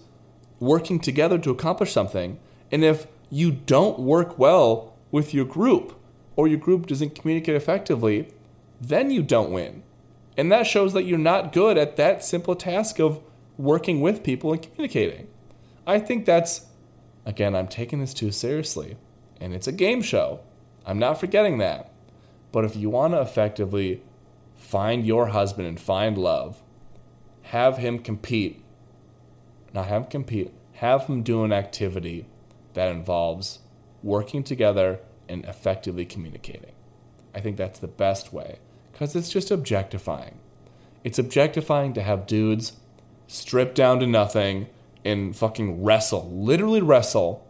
working 0.61 1.01
together 1.01 1.39
to 1.39 1.51
accomplish 1.51 1.93
something. 1.93 2.39
And 2.71 2.85
if 2.85 3.07
you 3.31 3.51
don't 3.51 3.99
work 3.99 4.39
well 4.39 4.95
with 5.11 5.33
your 5.33 5.45
group 5.45 5.99
or 6.37 6.47
your 6.47 6.59
group 6.59 6.87
doesn't 6.87 7.15
communicate 7.15 7.57
effectively 7.57 8.29
then 8.81 9.11
you 9.11 9.23
don't 9.23 9.51
win 9.51 9.83
and 10.39 10.53
that 10.53 10.69
shows 10.69 10.93
that 10.93 11.03
you're 11.03 11.19
not 11.19 11.53
good 11.53 11.77
at 11.77 11.97
that 11.97 12.25
simple 12.25 12.55
task 12.55 13.01
of 13.01 13.21
working 13.57 14.01
with 14.01 14.23
people 14.23 14.53
and 14.53 14.63
communicating. 14.63 15.27
I 15.85 15.99
think 15.99 16.25
that's, 16.25 16.67
again, 17.27 17.57
I'm 17.57 17.67
taking 17.67 17.99
this 17.99 18.15
too 18.15 18.31
seriously. 18.31 18.97
And 19.41 19.53
it's 19.53 19.67
a 19.67 19.73
game 19.73 20.01
show. 20.01 20.39
I'm 20.87 21.01
not 21.01 21.19
forgetting 21.19 21.59
that. 21.59 21.91
But 22.53 22.65
if 22.65 22.77
you 22.77 22.89
want 22.89 23.15
to 23.15 23.21
effectively 23.21 24.01
find 24.57 25.05
your 25.05 25.27
husband 25.27 25.67
and 25.67 25.81
find 25.81 26.17
love, 26.17 26.63
have 27.43 27.79
him 27.79 27.99
compete, 27.99 28.63
not 29.75 29.87
have 29.87 30.03
him 30.03 30.09
compete, 30.09 30.53
have 30.75 31.07
him 31.07 31.25
do 31.25 31.43
an 31.43 31.53
activity 31.53 32.27
that 32.75 32.93
involves 32.93 33.59
working 34.05 34.45
together 34.45 35.01
and 35.29 35.45
effectively 35.47 36.05
communicating. 36.05 36.73
I 37.35 37.41
think 37.41 37.57
that's 37.57 37.81
the 37.81 37.89
best 37.89 38.33
way 38.33 38.61
because 38.99 39.15
it's 39.15 39.31
just 39.31 39.53
objectifying. 39.53 40.41
It's 41.05 41.21
objectifying 41.21 41.93
to 41.93 42.03
have 42.03 42.27
dudes 42.27 42.73
strip 43.29 43.73
down 43.73 44.01
to 44.01 44.09
nothing 44.09 44.67
and 45.05 45.37
fucking 45.37 45.85
wrestle, 45.85 46.29
literally 46.33 46.83
wrestle, 46.83 47.47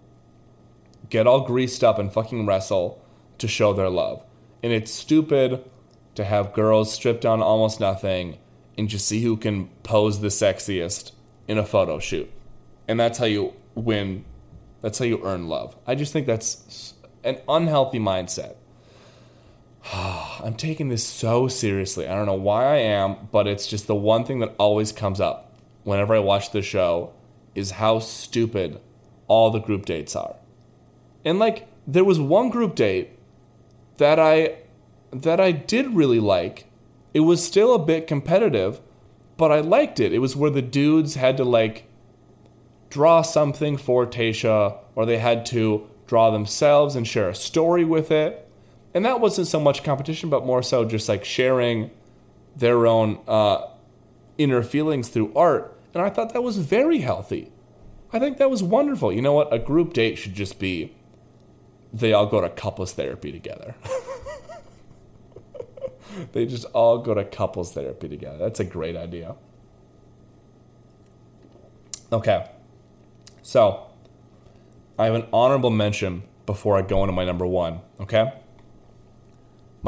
get 1.08 1.26
all 1.26 1.40
greased 1.40 1.82
up 1.82 1.98
and 1.98 2.12
fucking 2.12 2.44
wrestle 2.44 3.02
to 3.38 3.48
show 3.48 3.72
their 3.72 3.88
love. 3.88 4.22
And 4.62 4.74
it's 4.74 4.92
stupid 4.92 5.64
to 6.16 6.24
have 6.24 6.52
girls 6.52 6.92
strip 6.92 7.18
down 7.22 7.40
almost 7.40 7.80
nothing 7.80 8.36
and 8.76 8.86
just 8.86 9.08
see 9.08 9.22
who 9.22 9.38
can 9.38 9.68
pose 9.82 10.20
the 10.20 10.28
sexiest 10.28 11.12
in 11.46 11.56
a 11.56 11.64
photo 11.64 11.98
shoot. 11.98 12.30
And 12.86 13.00
that's 13.00 13.16
how 13.16 13.24
you 13.24 13.54
win. 13.74 14.26
That's 14.82 14.98
how 14.98 15.06
you 15.06 15.24
earn 15.24 15.48
love. 15.48 15.76
I 15.86 15.94
just 15.94 16.12
think 16.12 16.26
that's 16.26 16.92
an 17.24 17.38
unhealthy 17.48 17.98
mindset. 17.98 18.56
I'm 20.42 20.54
taking 20.54 20.88
this 20.88 21.04
so 21.04 21.48
seriously. 21.48 22.06
I 22.06 22.14
don't 22.14 22.26
know 22.26 22.34
why 22.34 22.64
I 22.64 22.76
am, 22.76 23.28
but 23.32 23.46
it's 23.46 23.66
just 23.66 23.86
the 23.86 23.94
one 23.94 24.24
thing 24.24 24.40
that 24.40 24.54
always 24.58 24.92
comes 24.92 25.20
up 25.20 25.52
whenever 25.84 26.14
I 26.14 26.20
watch 26.20 26.52
the 26.52 26.62
show 26.62 27.12
is 27.54 27.72
how 27.72 27.98
stupid 27.98 28.80
all 29.26 29.50
the 29.50 29.58
group 29.58 29.84
dates 29.86 30.14
are. 30.14 30.36
And 31.24 31.38
like 31.38 31.68
there 31.86 32.04
was 32.04 32.20
one 32.20 32.50
group 32.50 32.74
date 32.74 33.18
that 33.96 34.18
I 34.18 34.58
that 35.12 35.40
I 35.40 35.52
did 35.52 35.94
really 35.94 36.20
like. 36.20 36.66
It 37.14 37.20
was 37.20 37.44
still 37.44 37.74
a 37.74 37.78
bit 37.78 38.06
competitive, 38.06 38.80
but 39.36 39.50
I 39.50 39.60
liked 39.60 39.98
it. 39.98 40.12
It 40.12 40.18
was 40.18 40.36
where 40.36 40.50
the 40.50 40.62
dudes 40.62 41.14
had 41.14 41.36
to 41.38 41.44
like 41.44 41.88
draw 42.90 43.22
something 43.22 43.76
for 43.76 44.06
Tayshia 44.06 44.78
or 44.94 45.06
they 45.06 45.18
had 45.18 45.44
to 45.46 45.88
draw 46.06 46.30
themselves 46.30 46.94
and 46.96 47.06
share 47.06 47.28
a 47.28 47.34
story 47.34 47.84
with 47.84 48.10
it 48.10 48.47
and 48.94 49.04
that 49.04 49.20
wasn't 49.20 49.46
so 49.46 49.60
much 49.60 49.84
competition, 49.84 50.30
but 50.30 50.46
more 50.46 50.62
so 50.62 50.84
just 50.84 51.08
like 51.08 51.24
sharing 51.24 51.90
their 52.56 52.86
own 52.86 53.20
uh, 53.28 53.66
inner 54.36 54.62
feelings 54.62 55.08
through 55.08 55.32
art. 55.34 55.78
And 55.94 56.02
I 56.02 56.10
thought 56.10 56.32
that 56.32 56.42
was 56.42 56.58
very 56.58 56.98
healthy. 56.98 57.52
I 58.12 58.18
think 58.18 58.38
that 58.38 58.50
was 58.50 58.62
wonderful. 58.62 59.12
You 59.12 59.22
know 59.22 59.34
what? 59.34 59.52
A 59.52 59.58
group 59.58 59.92
date 59.92 60.16
should 60.16 60.34
just 60.34 60.58
be 60.58 60.94
they 61.92 62.12
all 62.12 62.26
go 62.26 62.40
to 62.40 62.50
couples 62.50 62.92
therapy 62.92 63.32
together. 63.32 63.74
they 66.32 66.46
just 66.46 66.64
all 66.66 66.98
go 66.98 67.14
to 67.14 67.24
couples 67.24 67.72
therapy 67.72 68.08
together. 68.08 68.38
That's 68.38 68.60
a 68.60 68.64
great 68.64 68.96
idea. 68.96 69.36
Okay. 72.12 72.50
So, 73.42 73.86
I 74.98 75.06
have 75.06 75.14
an 75.14 75.26
honorable 75.32 75.70
mention 75.70 76.24
before 76.44 76.76
I 76.76 76.82
go 76.82 77.02
into 77.02 77.12
my 77.12 77.24
number 77.24 77.46
one, 77.46 77.80
okay? 78.00 78.32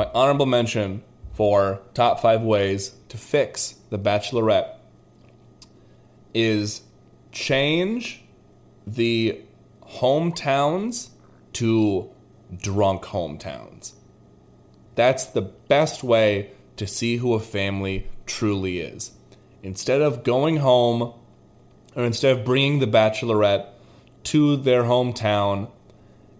My 0.01 0.11
honorable 0.15 0.47
mention 0.47 1.03
for 1.35 1.83
top 1.93 2.21
five 2.21 2.41
ways 2.41 2.95
to 3.11 3.19
fix 3.19 3.75
The 3.91 3.99
Bachelorette 3.99 4.77
is 6.33 6.81
change 7.33 8.25
the 8.87 9.43
hometowns 9.83 11.11
to 11.53 12.09
drunk 12.57 13.03
hometowns. 13.03 13.93
That's 14.95 15.27
the 15.27 15.43
best 15.43 16.03
way 16.03 16.53
to 16.79 16.87
see 16.87 17.19
who 17.19 17.35
a 17.35 17.39
family 17.39 18.09
truly 18.25 18.81
is. 18.81 19.11
Instead 19.63 20.01
of 20.01 20.25
going 20.25 20.57
home, 20.57 21.13
or 21.95 22.05
instead 22.05 22.39
of 22.39 22.47
bringing 22.47 22.79
the 22.79 22.87
bachelorette 22.87 23.67
to 24.25 24.57
their 24.57 24.85
hometown 24.85 25.69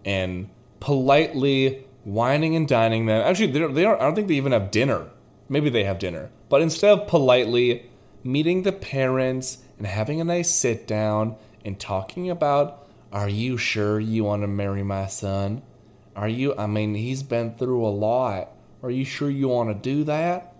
and 0.03 0.49
politely 0.79 1.85
whining 2.03 2.55
and 2.55 2.67
dining 2.67 3.05
them. 3.05 3.21
Actually, 3.21 3.51
they 3.51 3.59
don't, 3.59 3.73
they 3.73 3.83
don't, 3.83 3.99
I 3.99 4.05
don't 4.05 4.15
think 4.15 4.27
they 4.27 4.35
even 4.35 4.51
have 4.51 4.71
dinner. 4.71 5.07
Maybe 5.49 5.69
they 5.69 5.83
have 5.83 5.99
dinner. 5.99 6.29
But 6.49 6.61
instead 6.61 6.97
of 6.97 7.07
politely 7.07 7.89
meeting 8.23 8.63
the 8.63 8.71
parents 8.71 9.59
and 9.77 9.87
having 9.87 10.21
a 10.21 10.23
nice 10.23 10.49
sit 10.49 10.87
down 10.87 11.35
and 11.65 11.79
talking 11.79 12.29
about, 12.29 12.87
are 13.11 13.29
you 13.29 13.57
sure 13.57 13.99
you 13.99 14.23
want 14.23 14.43
to 14.43 14.47
marry 14.47 14.83
my 14.83 15.07
son? 15.07 15.61
Are 16.15 16.27
you, 16.27 16.55
I 16.57 16.67
mean, 16.67 16.95
he's 16.95 17.23
been 17.23 17.55
through 17.55 17.85
a 17.85 17.89
lot. 17.89 18.49
Are 18.83 18.91
you 18.91 19.05
sure 19.05 19.29
you 19.29 19.49
want 19.49 19.69
to 19.69 19.75
do 19.75 20.03
that? 20.05 20.51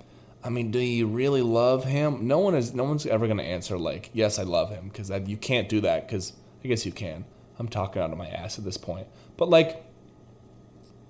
I 0.43 0.49
mean, 0.49 0.71
do 0.71 0.79
you 0.79 1.07
really 1.07 1.41
love 1.41 1.85
him? 1.85 2.27
No 2.27 2.39
one 2.39 2.55
is. 2.55 2.73
No 2.73 2.83
one's 2.83 3.05
ever 3.05 3.27
going 3.27 3.37
to 3.37 3.43
answer 3.43 3.77
like, 3.77 4.09
"Yes, 4.11 4.39
I 4.39 4.43
love 4.43 4.71
him," 4.71 4.89
because 4.89 5.11
you 5.27 5.37
can't 5.37 5.69
do 5.69 5.81
that. 5.81 6.07
Because 6.07 6.33
I 6.63 6.67
guess 6.67 6.85
you 6.85 6.91
can. 6.91 7.25
I'm 7.59 7.67
talking 7.67 8.01
out 8.01 8.11
of 8.11 8.17
my 8.17 8.27
ass 8.27 8.57
at 8.57 8.65
this 8.65 8.77
point. 8.77 9.07
But 9.37 9.49
like, 9.49 9.83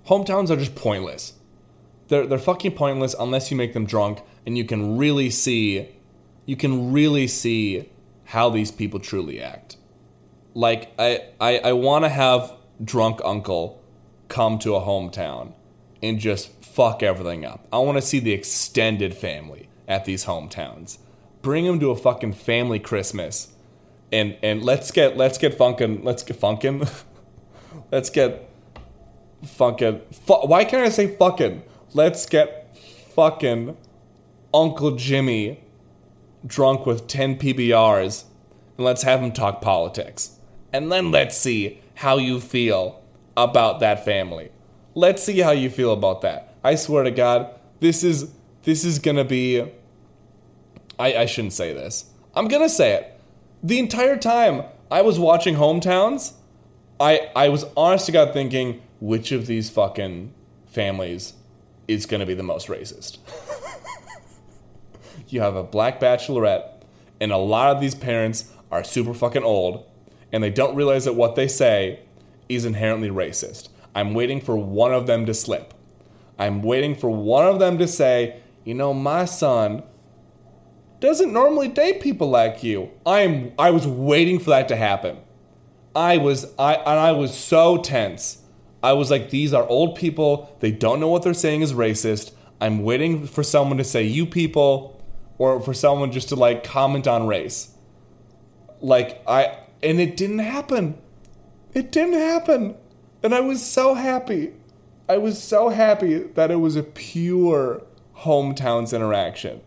hometowns 0.07 0.49
are 0.49 0.55
just 0.55 0.75
pointless. 0.75 1.33
They're 2.07 2.27
they're 2.27 2.39
fucking 2.39 2.73
pointless 2.73 3.15
unless 3.19 3.51
you 3.51 3.57
make 3.57 3.73
them 3.73 3.85
drunk, 3.85 4.21
and 4.45 4.57
you 4.57 4.65
can 4.65 4.97
really 4.97 5.29
see, 5.29 5.89
you 6.45 6.55
can 6.55 6.91
really 6.91 7.27
see 7.27 7.89
how 8.25 8.49
these 8.49 8.71
people 8.71 8.99
truly 8.99 9.41
act. 9.41 9.77
Like 10.53 10.91
I 10.99 11.21
I, 11.39 11.59
I 11.59 11.73
want 11.73 12.05
to 12.05 12.09
have 12.09 12.53
drunk 12.83 13.21
uncle 13.23 13.81
come 14.27 14.57
to 14.59 14.75
a 14.75 14.81
hometown 14.81 15.53
and 16.01 16.19
just 16.19 16.63
fuck 16.63 17.03
everything 17.03 17.45
up. 17.45 17.67
I 17.71 17.77
want 17.79 17.97
to 17.97 18.01
see 18.01 18.19
the 18.19 18.31
extended 18.31 19.13
family 19.13 19.69
at 19.87 20.05
these 20.05 20.25
hometowns. 20.25 20.97
Bring 21.41 21.65
them 21.65 21.79
to 21.79 21.91
a 21.91 21.95
fucking 21.95 22.33
family 22.33 22.79
Christmas, 22.79 23.53
and 24.11 24.37
and 24.41 24.63
let's 24.63 24.91
get 24.91 25.17
let's 25.17 25.37
get 25.37 25.57
funkin' 25.57 26.03
let's 26.03 26.23
get 26.23 26.39
funkin' 26.39 26.89
let's 27.91 28.09
get 28.09 28.50
fucking 29.45 30.01
fu- 30.11 30.47
why 30.47 30.65
can't 30.65 30.85
I 30.85 30.89
say 30.89 31.15
fucking? 31.15 31.63
Let's 31.93 32.25
get 32.25 32.77
fucking 33.15 33.77
Uncle 34.53 34.91
Jimmy 34.95 35.63
drunk 36.45 36.85
with 36.85 37.07
10 37.07 37.37
PBRs 37.37 38.25
and 38.77 38.85
let's 38.85 39.03
have 39.03 39.21
him 39.21 39.31
talk 39.31 39.61
politics. 39.61 40.37
And 40.73 40.91
then 40.91 41.11
let's 41.11 41.37
see 41.37 41.81
how 41.95 42.17
you 42.17 42.39
feel 42.39 43.03
about 43.35 43.79
that 43.79 44.05
family. 44.05 44.51
Let's 44.95 45.23
see 45.23 45.39
how 45.39 45.51
you 45.51 45.69
feel 45.69 45.93
about 45.93 46.21
that. 46.21 46.55
I 46.63 46.75
swear 46.75 47.03
to 47.03 47.11
God, 47.11 47.53
this 47.79 48.03
is 48.03 48.31
this 48.63 48.85
is 48.85 48.99
gonna 48.99 49.23
be. 49.23 49.61
I, 50.99 51.13
I 51.15 51.25
shouldn't 51.25 51.53
say 51.53 51.73
this. 51.73 52.11
I'm 52.35 52.47
gonna 52.47 52.69
say 52.69 52.93
it. 52.93 53.19
The 53.63 53.79
entire 53.79 54.17
time 54.17 54.63
I 54.91 55.01
was 55.01 55.17
watching 55.17 55.55
Hometowns, 55.55 56.33
I 56.99 57.29
I 57.35 57.49
was 57.49 57.65
honest 57.75 58.05
to 58.07 58.11
God 58.11 58.33
thinking 58.33 58.81
which 59.01 59.33
of 59.33 59.47
these 59.47 59.69
fucking 59.69 60.33
families 60.67 61.33
is 61.89 62.05
gonna 62.05 62.25
be 62.25 62.33
the 62.33 62.43
most 62.43 62.67
racist. 62.67 63.17
you 65.27 65.41
have 65.41 65.57
a 65.57 65.63
black 65.63 65.99
bachelorette, 65.99 66.83
and 67.19 67.33
a 67.33 67.37
lot 67.37 67.75
of 67.75 67.81
these 67.81 67.95
parents 67.95 68.53
are 68.71 68.83
super 68.83 69.13
fucking 69.13 69.43
old, 69.43 69.85
and 70.31 70.41
they 70.41 70.49
don't 70.49 70.75
realize 70.75 71.03
that 71.03 71.15
what 71.15 71.35
they 71.35 71.47
say 71.47 71.99
is 72.47 72.63
inherently 72.63 73.09
racist. 73.09 73.67
I'm 73.93 74.13
waiting 74.13 74.39
for 74.39 74.55
one 74.55 74.93
of 74.93 75.07
them 75.07 75.25
to 75.25 75.33
slip. 75.33 75.73
I'm 76.39 76.61
waiting 76.61 76.95
for 76.95 77.09
one 77.09 77.45
of 77.45 77.59
them 77.59 77.77
to 77.79 77.87
say, 77.87 78.39
you 78.63 78.73
know, 78.73 78.93
my 78.93 79.25
son 79.25 79.83
doesn't 80.99 81.33
normally 81.33 81.67
date 81.67 82.01
people 82.01 82.29
like 82.29 82.63
you. 82.63 82.91
I'm 83.05 83.53
I 83.57 83.71
was 83.71 83.87
waiting 83.87 84.39
for 84.39 84.51
that 84.51 84.67
to 84.69 84.75
happen. 84.75 85.17
I 85.95 86.17
was 86.17 86.45
I 86.57 86.75
and 86.75 86.99
I 86.99 87.11
was 87.11 87.35
so 87.35 87.77
tense. 87.77 88.40
I 88.83 88.93
was 88.93 89.11
like, 89.11 89.29
these 89.29 89.53
are 89.53 89.67
old 89.67 89.95
people. 89.95 90.55
They 90.59 90.71
don't 90.71 90.99
know 90.99 91.07
what 91.07 91.23
they're 91.23 91.33
saying 91.33 91.61
is 91.61 91.73
racist. 91.73 92.33
I'm 92.59 92.83
waiting 92.83 93.27
for 93.27 93.43
someone 93.43 93.77
to 93.77 93.83
say 93.83 94.03
you 94.03 94.25
people 94.25 95.01
or 95.37 95.59
for 95.59 95.73
someone 95.73 96.11
just 96.11 96.29
to 96.29 96.35
like 96.35 96.63
comment 96.63 97.07
on 97.07 97.27
race. 97.27 97.75
Like 98.81 99.21
I 99.27 99.57
and 99.83 99.99
it 99.99 100.17
didn't 100.17 100.39
happen. 100.39 100.97
It 101.73 101.91
didn't 101.91 102.19
happen. 102.19 102.75
And 103.23 103.33
I 103.33 103.39
was 103.39 103.63
so 103.63 103.93
happy. 103.93 104.53
I 105.07 105.17
was 105.17 105.41
so 105.41 105.69
happy 105.69 106.19
that 106.19 106.51
it 106.51 106.57
was 106.57 106.75
a 106.75 106.83
pure 106.83 107.83
hometowns 108.19 108.95
interaction. 108.95 109.61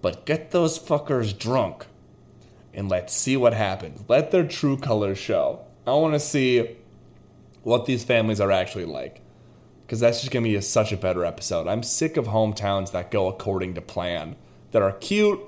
But 0.00 0.24
get 0.24 0.52
those 0.52 0.78
fuckers 0.78 1.36
drunk 1.36 1.86
and 2.72 2.88
let's 2.88 3.12
see 3.12 3.36
what 3.36 3.54
happens. 3.54 4.04
Let 4.08 4.30
their 4.30 4.46
true 4.46 4.76
colors 4.76 5.18
show. 5.18 5.64
I 5.86 5.92
want 5.92 6.14
to 6.14 6.20
see 6.20 6.76
what 7.62 7.86
these 7.86 8.04
families 8.04 8.40
are 8.40 8.52
actually 8.52 8.84
like. 8.84 9.20
Because 9.86 10.00
that's 10.00 10.20
just 10.20 10.32
going 10.32 10.44
to 10.44 10.50
be 10.50 10.56
a, 10.56 10.62
such 10.62 10.92
a 10.92 10.96
better 10.96 11.24
episode. 11.24 11.66
I'm 11.66 11.82
sick 11.82 12.16
of 12.16 12.26
hometowns 12.26 12.92
that 12.92 13.10
go 13.10 13.28
according 13.28 13.74
to 13.74 13.80
plan, 13.80 14.36
that 14.72 14.82
are 14.82 14.92
cute, 14.92 15.40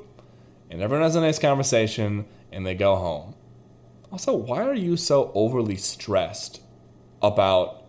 and 0.71 0.81
everyone 0.81 1.05
has 1.05 1.17
a 1.17 1.21
nice 1.21 1.39
conversation, 1.39 2.25
and 2.51 2.67
they 2.67 2.75
go 2.75 2.97
home. 2.97 3.35
Also, 4.11 4.35
why 4.35 4.63
are 4.63 4.75
you 4.75 4.97
so 4.97 5.31
overly 5.35 5.77
stressed 5.77 6.63
about 7.23 7.81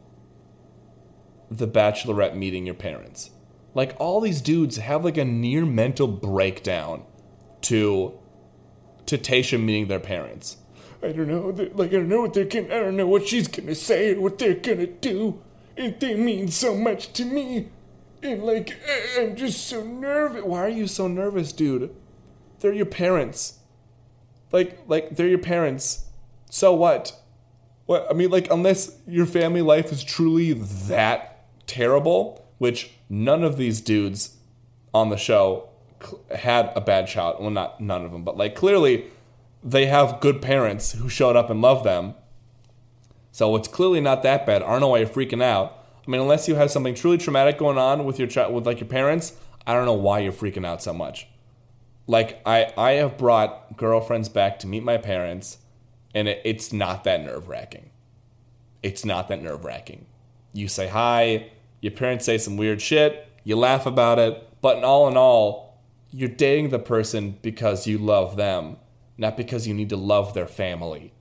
the 1.51 1.67
bachelorette 1.67 2.33
meeting 2.33 2.65
your 2.65 2.75
parents. 2.75 3.31
Like 3.75 3.95
all 3.99 4.21
these 4.21 4.41
dudes 4.41 4.77
have 4.77 5.03
like 5.03 5.17
a 5.17 5.25
near 5.25 5.65
mental 5.65 6.07
breakdown 6.07 7.03
to 7.63 8.17
to 9.05 9.17
Tayshia 9.17 9.61
meeting 9.61 9.87
their 9.87 9.99
parents. 9.99 10.57
I 11.03 11.11
don't 11.11 11.27
know, 11.27 11.49
like 11.73 11.89
I 11.89 11.93
don't 11.93 12.09
know 12.09 12.21
what 12.21 12.33
they're 12.33 12.45
gonna, 12.45 12.67
I 12.67 12.79
don't 12.79 12.95
know 12.95 13.07
what 13.07 13.27
she's 13.27 13.47
gonna 13.47 13.75
say 13.75 14.13
or 14.13 14.21
what 14.21 14.37
they're 14.37 14.53
gonna 14.53 14.87
do. 14.87 15.41
And 15.77 15.99
they 15.99 16.15
mean 16.15 16.49
so 16.49 16.75
much 16.75 17.13
to 17.13 17.25
me. 17.25 17.69
And 18.21 18.43
like 18.43 18.77
I'm 19.17 19.35
just 19.35 19.67
so 19.67 19.83
nervous. 19.83 20.43
Why 20.43 20.59
are 20.59 20.69
you 20.69 20.87
so 20.87 21.07
nervous, 21.07 21.51
dude? 21.51 21.95
They're 22.59 22.73
your 22.73 22.85
parents. 22.85 23.59
Like 24.51 24.79
like 24.87 25.15
they're 25.15 25.27
your 25.27 25.39
parents. 25.39 26.05
So 26.49 26.73
what? 26.73 27.19
What 27.87 28.05
I 28.09 28.13
mean, 28.13 28.29
like 28.29 28.51
unless 28.51 28.95
your 29.07 29.25
family 29.25 29.61
life 29.61 29.91
is 29.91 30.03
truly 30.03 30.53
that 30.53 31.47
terrible, 31.65 32.45
which 32.59 32.91
none 33.09 33.43
of 33.43 33.57
these 33.57 33.81
dudes 33.81 34.37
on 34.93 35.09
the 35.09 35.17
show 35.17 35.69
had 36.35 36.71
a 36.75 36.81
bad 36.81 37.09
shot. 37.09 37.41
Well, 37.41 37.49
not 37.49 37.81
none 37.81 38.05
of 38.05 38.11
them, 38.11 38.23
but 38.23 38.37
like 38.37 38.55
clearly 38.55 39.05
they 39.63 39.85
have 39.85 40.19
good 40.19 40.41
parents 40.41 40.93
who 40.93 41.09
showed 41.09 41.35
up 41.35 41.49
and 41.49 41.61
loved 41.61 41.85
them. 41.85 42.15
So 43.31 43.55
it's 43.55 43.67
clearly 43.67 44.01
not 44.01 44.23
that 44.23 44.45
bad. 44.45 44.63
I 44.63 44.71
don't 44.71 44.81
know 44.81 44.89
why 44.89 44.99
you're 44.99 45.07
freaking 45.07 45.43
out. 45.43 45.77
I 46.05 46.09
mean, 46.09 46.19
unless 46.19 46.47
you 46.47 46.55
have 46.55 46.71
something 46.71 46.95
truly 46.95 47.17
traumatic 47.17 47.57
going 47.57 47.77
on 47.77 48.05
with 48.05 48.19
your 48.19 48.27
child, 48.27 48.53
with 48.53 48.65
like 48.65 48.79
your 48.79 48.89
parents, 48.89 49.33
I 49.65 49.73
don't 49.73 49.85
know 49.85 49.93
why 49.93 50.19
you're 50.19 50.33
freaking 50.33 50.65
out 50.65 50.81
so 50.81 50.93
much. 50.93 51.27
Like 52.07 52.41
I, 52.45 52.73
I 52.75 52.91
have 52.93 53.17
brought 53.17 53.77
girlfriends 53.77 54.27
back 54.27 54.59
to 54.59 54.67
meet 54.67 54.83
my 54.83 54.97
parents, 54.97 55.59
and 56.13 56.27
it, 56.27 56.41
it's 56.43 56.73
not 56.73 57.03
that 57.03 57.23
nerve 57.23 57.47
wracking. 57.47 57.91
It's 58.81 59.05
not 59.05 59.27
that 59.27 59.41
nerve 59.41 59.63
wracking. 59.63 60.07
You 60.53 60.67
say 60.67 60.87
hi, 60.87 61.51
your 61.79 61.91
parents 61.91 62.25
say 62.25 62.37
some 62.37 62.57
weird 62.57 62.81
shit, 62.81 63.27
you 63.43 63.55
laugh 63.55 63.85
about 63.85 64.19
it, 64.19 64.47
but 64.61 64.77
in 64.77 64.83
all 64.83 65.07
in 65.07 65.15
all, 65.15 65.79
you're 66.09 66.27
dating 66.27 66.69
the 66.69 66.79
person 66.79 67.37
because 67.41 67.87
you 67.87 67.97
love 67.97 68.35
them, 68.35 68.77
not 69.21 69.37
because 69.37 69.67
you 69.67 69.73
need 69.73 69.89
to 69.89 69.95
love 69.95 70.33
their 70.33 70.47
family. 70.47 71.13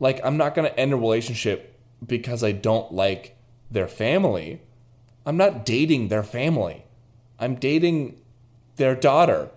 Like, 0.00 0.18
I'm 0.24 0.36
not 0.36 0.54
going 0.54 0.68
to 0.68 0.80
end 0.80 0.92
a 0.92 0.96
relationship 0.96 1.78
because 2.04 2.42
I 2.42 2.52
don't 2.52 2.92
like 2.92 3.36
their 3.70 3.86
family. 3.86 4.62
I'm 5.26 5.36
not 5.36 5.64
dating 5.64 6.08
their 6.08 6.22
family. 6.22 6.86
I'm 7.38 7.54
dating 7.54 8.20
their 8.76 8.96
daughter. 8.96 9.50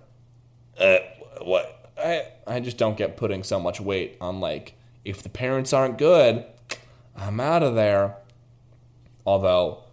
Uh, 0.77 0.97
what? 1.41 1.91
I, 1.97 2.27
I 2.45 2.59
just 2.59 2.77
don't 2.77 2.97
get 2.97 3.17
putting 3.17 3.41
so 3.43 3.59
much 3.59 3.79
weight 3.79 4.17
on, 4.21 4.41
like, 4.41 4.73
if 5.05 5.23
the 5.23 5.29
parents 5.29 5.71
aren't 5.73 5.97
good, 5.97 6.45
I'm 7.15 7.39
out 7.39 7.63
of 7.63 7.73
there. 7.73 8.17
Although, 9.25 9.83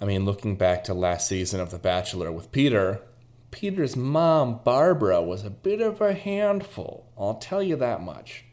I 0.00 0.04
mean, 0.04 0.24
looking 0.24 0.56
back 0.56 0.84
to 0.84 0.94
last 0.94 1.28
season 1.28 1.60
of 1.60 1.70
The 1.70 1.78
Bachelor 1.78 2.30
with 2.30 2.52
Peter, 2.52 3.00
Peter's 3.50 3.96
mom, 3.96 4.60
Barbara, 4.64 5.20
was 5.20 5.44
a 5.44 5.50
bit 5.50 5.80
of 5.80 6.00
a 6.00 6.12
handful. 6.12 7.06
I'll 7.18 7.34
tell 7.34 7.62
you 7.62 7.76
that 7.76 8.02
much. 8.02 8.44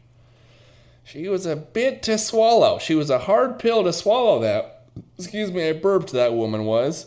She 1.04 1.28
was 1.28 1.46
a 1.46 1.56
bit 1.56 2.02
to 2.04 2.18
swallow. 2.18 2.78
She 2.78 2.94
was 2.94 3.08
a 3.08 3.20
hard 3.20 3.58
pill 3.58 3.84
to 3.84 3.92
swallow, 3.92 4.40
that. 4.40 4.84
Excuse 5.16 5.50
me, 5.50 5.68
I 5.68 5.72
burped, 5.72 6.12
that 6.12 6.34
woman 6.34 6.64
was. 6.64 7.06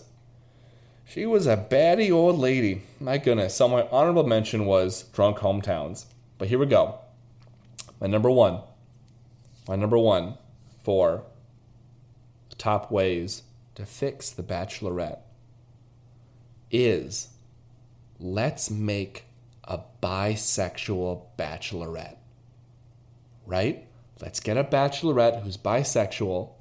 She 1.05 1.25
was 1.25 1.45
a 1.45 1.57
batty 1.57 2.11
old 2.11 2.39
lady. 2.39 2.83
My 2.99 3.17
goodness. 3.17 3.55
So, 3.55 3.67
my 3.67 3.87
honorable 3.91 4.25
mention 4.25 4.65
was 4.65 5.03
Drunk 5.11 5.39
Hometowns. 5.39 6.05
But 6.37 6.47
here 6.47 6.57
we 6.57 6.65
go. 6.67 6.99
My 7.99 8.07
number 8.07 8.31
one. 8.31 8.61
My 9.67 9.75
number 9.75 9.97
one 9.97 10.37
for 10.83 11.23
top 12.57 12.91
ways 12.91 13.43
to 13.75 13.85
fix 13.85 14.29
The 14.29 14.43
Bachelorette 14.43 15.19
is 16.69 17.29
let's 18.21 18.69
make 18.69 19.25
a 19.63 19.79
bisexual 20.01 21.23
bachelorette. 21.37 22.17
Right? 23.45 23.87
Let's 24.21 24.39
get 24.39 24.57
a 24.57 24.63
bachelorette 24.63 25.41
who's 25.41 25.57
bisexual 25.57 26.51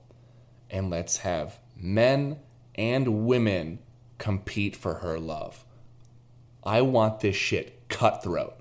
and 0.71 0.89
let's 0.89 1.19
have 1.19 1.59
men 1.77 2.39
and 2.75 3.27
women 3.27 3.81
compete 4.19 4.75
for 4.75 4.95
her 4.95 5.19
love. 5.19 5.65
I 6.65 6.81
want 6.83 7.21
this 7.21 7.37
shit 7.37 7.89
cutthroat. 7.89 8.55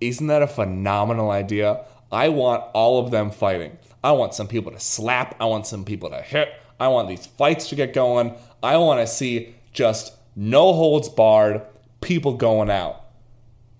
Isn't 0.00 0.26
that 0.26 0.42
a 0.42 0.48
phenomenal 0.48 1.30
idea? 1.30 1.84
I 2.10 2.28
want 2.28 2.64
all 2.74 3.04
of 3.04 3.10
them 3.10 3.30
fighting. 3.30 3.78
I 4.02 4.12
want 4.12 4.34
some 4.34 4.48
people 4.48 4.72
to 4.72 4.80
slap. 4.80 5.36
I 5.40 5.44
want 5.46 5.66
some 5.66 5.84
people 5.84 6.10
to 6.10 6.20
hit. 6.20 6.48
I 6.80 6.88
want 6.88 7.08
these 7.08 7.26
fights 7.26 7.68
to 7.68 7.76
get 7.76 7.94
going. 7.94 8.34
I 8.62 8.76
want 8.76 9.00
to 9.00 9.06
see 9.06 9.54
just 9.72 10.12
no 10.36 10.72
holds 10.72 11.08
barred 11.08 11.62
people 12.04 12.34
going 12.34 12.70
out. 12.70 13.04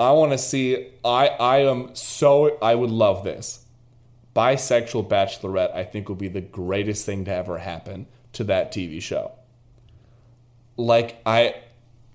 I 0.00 0.10
want 0.10 0.32
to 0.32 0.38
see 0.38 0.88
I 1.04 1.28
I 1.28 1.58
am 1.58 1.94
so 1.94 2.58
I 2.60 2.74
would 2.74 2.90
love 2.90 3.22
this. 3.22 3.64
Bisexual 4.34 5.08
bachelorette 5.08 5.72
I 5.74 5.84
think 5.84 6.08
would 6.08 6.18
be 6.18 6.28
the 6.28 6.40
greatest 6.40 7.06
thing 7.06 7.24
to 7.26 7.32
ever 7.32 7.58
happen 7.58 8.06
to 8.32 8.42
that 8.44 8.72
TV 8.72 9.00
show. 9.00 9.32
Like 10.76 11.20
I 11.24 11.54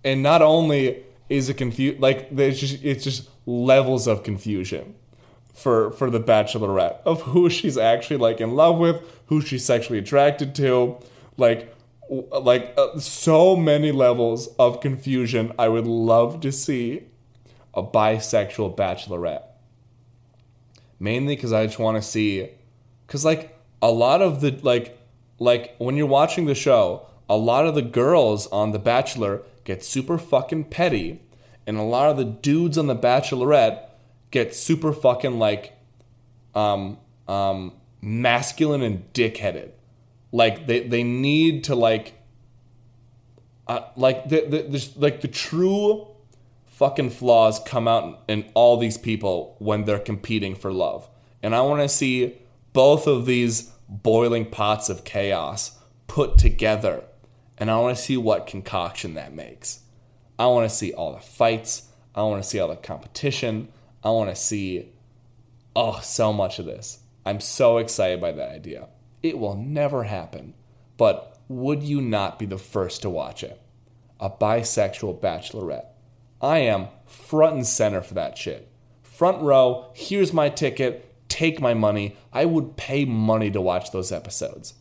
and 0.04 0.22
not 0.22 0.42
only 0.42 1.04
is 1.30 1.48
it 1.48 1.54
confused 1.54 2.02
like 2.02 2.36
there's 2.36 2.60
just 2.60 2.84
it's 2.84 3.04
just 3.04 3.30
levels 3.46 4.08
of 4.08 4.24
confusion 4.24 4.96
for 5.54 5.92
for 5.92 6.10
the 6.10 6.20
bachelorette 6.20 6.98
of 7.06 7.22
who 7.22 7.50
she's 7.50 7.78
actually 7.78 8.18
like 8.18 8.42
in 8.42 8.56
love 8.56 8.78
with, 8.78 9.02
who 9.28 9.42
she's 9.42 9.64
sexually 9.64 10.00
attracted 10.00 10.56
to, 10.56 10.98
like 11.38 11.74
like 12.10 12.74
uh, 12.78 13.00
so 13.00 13.56
many 13.56 13.92
levels 13.92 14.48
of 14.58 14.82
confusion. 14.82 15.54
I 15.60 15.68
would 15.68 15.88
love 15.88 16.42
to 16.42 16.52
see 16.52 17.04
a 17.74 17.84
bisexual 17.84 18.76
bachelorette. 18.76 19.44
Mainly 21.00 21.36
because 21.36 21.54
I 21.54 21.66
just 21.66 21.80
want 21.80 21.96
to 21.98 22.02
see, 22.02 22.50
because 23.06 23.24
like 23.24 23.58
a 23.82 23.92
lot 23.92 24.22
of 24.22 24.42
the 24.42 24.52
like 24.64 24.98
like 25.40 25.76
when 25.78 25.96
you're 25.96 26.08
watching 26.08 26.46
the 26.46 26.56
show, 26.56 27.06
a 27.30 27.38
lot 27.38 27.66
of 27.66 27.76
the 27.76 27.82
girls 27.82 28.48
on 28.48 28.72
The 28.72 28.80
Bachelor 28.80 29.44
get 29.64 29.84
super 29.84 30.18
fucking 30.18 30.66
petty, 30.66 31.22
and 31.66 31.78
a 31.78 31.84
lot 31.84 32.10
of 32.10 32.18
the 32.18 32.26
dudes 32.26 32.78
on 32.78 32.88
The 32.88 32.96
Bachelorette 32.96 33.90
get 34.32 34.54
super 34.54 34.92
fucking 34.92 35.40
like 35.40 35.74
um 36.56 36.98
um 37.28 37.74
masculine 38.02 38.82
and 38.82 39.14
dickheaded. 39.14 39.72
Like 40.32 40.68
they 40.68 40.88
they 40.88 41.04
need 41.04 41.64
to 41.66 41.76
like 41.76 42.14
uh, 43.68 43.82
like 43.96 44.30
the, 44.30 44.42
the, 44.42 44.62
the 44.64 44.90
like 44.98 45.22
the 45.22 45.28
true 45.28 46.08
fucking 46.66 47.10
flaws 47.10 47.60
come 47.66 47.88
out 47.88 48.24
in 48.28 48.50
all 48.54 48.78
these 48.78 48.98
people 48.98 49.56
when 49.60 49.86
they're 49.86 50.00
competing 50.00 50.56
for 50.56 50.72
love. 50.72 51.10
And 51.44 51.54
I 51.54 51.62
want 51.62 51.82
to 51.82 51.90
see 51.90 52.38
both 52.74 53.06
of 53.06 53.26
these 53.26 53.72
boiling 53.88 54.46
pots 54.46 54.90
of 54.90 55.04
chaos 55.04 55.78
put 56.08 56.38
together. 56.38 57.04
And 57.58 57.70
I 57.70 57.78
want 57.80 57.98
to 57.98 58.02
see 58.02 58.18
what 58.18 58.48
concoction 58.48 59.16
that 59.16 59.34
makes. 59.34 59.82
I 60.38 60.46
want 60.48 60.70
to 60.70 60.76
see 60.76 60.94
all 60.94 61.14
the 61.14 61.20
fights. 61.20 61.90
I 62.16 62.24
want 62.24 62.42
to 62.42 62.48
see 62.48 62.60
all 62.60 62.70
the 62.70 62.78
competition. 62.78 63.68
I 64.04 64.12
want 64.12 64.30
to 64.30 64.36
see, 64.36 64.94
oh, 65.76 66.00
so 66.02 66.32
much 66.32 66.60
of 66.60 66.66
this. 66.66 67.00
I'm 67.26 67.42
so 67.42 67.78
excited 67.78 68.22
by 68.22 68.32
that 68.32 68.52
idea. 68.52 68.88
It 69.22 69.38
will 69.38 69.56
never 69.56 70.04
happen. 70.04 70.54
But 70.98 71.38
would 71.48 71.84
you 71.84 72.02
not 72.02 72.40
be 72.40 72.46
the 72.46 72.58
first 72.58 73.02
to 73.02 73.10
watch 73.10 73.44
it? 73.44 73.60
A 74.20 74.30
bisexual 74.30 75.20
bachelorette. 75.20 75.86
I 76.42 76.60
am 76.60 76.88
front 77.06 77.56
and 77.56 77.68
center 77.68 78.02
for 78.02 78.14
that 78.14 78.38
shit. 78.38 78.70
Front 79.02 79.42
row, 79.42 79.92
here's 79.94 80.32
my 80.32 80.50
ticket, 80.50 81.14
take 81.28 81.60
my 81.60 81.74
money. 81.74 82.16
I 82.32 82.46
would 82.46 82.78
pay 82.78 83.06
money 83.06 83.52
to 83.52 83.62
watch 83.62 83.92
those 83.92 84.12
episodes. 84.12 84.76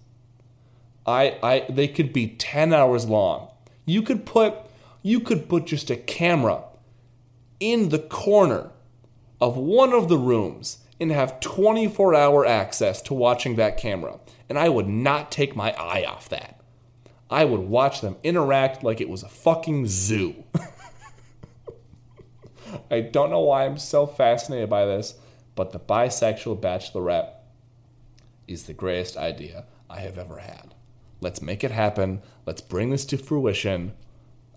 I, 1.07 1.39
I 1.43 1.67
they 1.69 1.89
could 1.89 2.13
be 2.13 2.29
10 2.29 2.73
hours 2.73 3.07
long. 3.07 3.49
You 3.87 4.03
could 4.03 4.27
put 4.27 4.55
you 5.03 5.21
could 5.21 5.49
put 5.49 5.67
just 5.67 5.91
a 5.91 5.97
camera 5.97 6.65
in 7.61 7.89
the 7.89 7.99
corner 7.99 8.71
of 9.41 9.57
one 9.57 9.93
of 9.93 10.09
the 10.09 10.19
rooms 10.19 10.79
and 11.01 11.11
have 11.11 11.41
24 11.41 12.15
hour 12.15 12.45
access 12.45 13.01
to 13.03 13.15
watching 13.15 13.57
that 13.57 13.77
camera. 13.77 14.19
And 14.49 14.59
I 14.59 14.69
would 14.69 14.89
not 14.89 15.31
take 15.31 15.55
my 15.55 15.73
eye 15.73 16.05
off 16.05 16.29
that. 16.31 16.61
I 17.31 17.45
would 17.45 17.61
watch 17.61 18.01
them 18.01 18.17
interact 18.23 18.83
like 18.83 19.01
it 19.01 19.09
was 19.09 19.23
a 19.23 19.29
fucking 19.29 19.87
zoo. 19.87 20.45
I 22.91 23.01
don't 23.01 23.31
know 23.31 23.41
why 23.41 23.67
I'm 23.67 23.79
so 23.79 24.07
fascinated 24.07 24.71
by 24.71 24.87
this, 24.87 25.15
but 25.55 25.73
the 25.73 25.81
bisexual 25.81 26.61
bachelorette 26.61 27.33
is 28.47 28.65
the 28.65 28.73
greatest 28.73 29.17
idea 29.17 29.65
I 29.91 30.01
have 30.01 30.19
ever 30.19 30.39
had. 30.39 30.75
Let's 31.21 31.43
make 31.43 31.65
it 31.65 31.71
happen. 31.71 32.23
Let's 32.47 32.63
bring 32.63 32.91
this 32.91 33.05
to 33.07 33.19
fruition. 33.19 33.93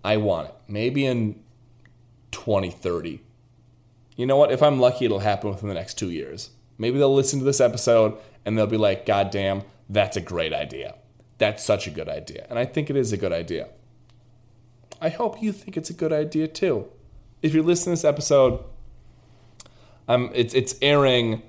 I 0.02 0.16
want 0.16 0.48
it. 0.48 0.54
Maybe 0.68 1.04
in 1.04 1.42
2030 2.30 3.20
you 4.16 4.26
know 4.26 4.36
what? 4.36 4.52
If 4.52 4.62
I'm 4.62 4.78
lucky, 4.78 5.04
it'll 5.04 5.20
happen 5.20 5.50
within 5.50 5.68
the 5.68 5.74
next 5.74 5.94
two 5.94 6.10
years. 6.10 6.50
Maybe 6.78 6.98
they'll 6.98 7.14
listen 7.14 7.38
to 7.38 7.44
this 7.44 7.60
episode 7.60 8.18
and 8.44 8.56
they'll 8.56 8.66
be 8.66 8.76
like, 8.76 9.06
God 9.06 9.30
damn, 9.30 9.62
that's 9.92 10.16
a 10.16 10.20
great 10.20 10.52
idea. 10.52 10.94
That's 11.38 11.62
such 11.62 11.86
a 11.86 11.90
good 11.90 12.08
idea. 12.08 12.46
And 12.48 12.58
I 12.58 12.64
think 12.64 12.88
it 12.88 12.96
is 12.96 13.12
a 13.12 13.16
good 13.16 13.32
idea. 13.32 13.68
I 15.00 15.08
hope 15.10 15.42
you 15.42 15.52
think 15.52 15.76
it's 15.76 15.90
a 15.90 15.94
good 15.94 16.12
idea 16.12 16.48
too. 16.48 16.86
If 17.42 17.52
you're 17.52 17.64
listening 17.64 17.96
to 17.96 18.02
this 18.02 18.04
episode, 18.04 18.64
um, 20.08 20.30
it's 20.34 20.54
it's 20.54 20.74
airing 20.80 21.42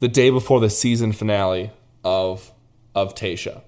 the 0.00 0.08
day 0.08 0.30
before 0.30 0.60
the 0.60 0.70
season 0.70 1.12
finale 1.12 1.70
of 2.04 2.52
of 2.94 3.14
Tayshia, 3.14 3.62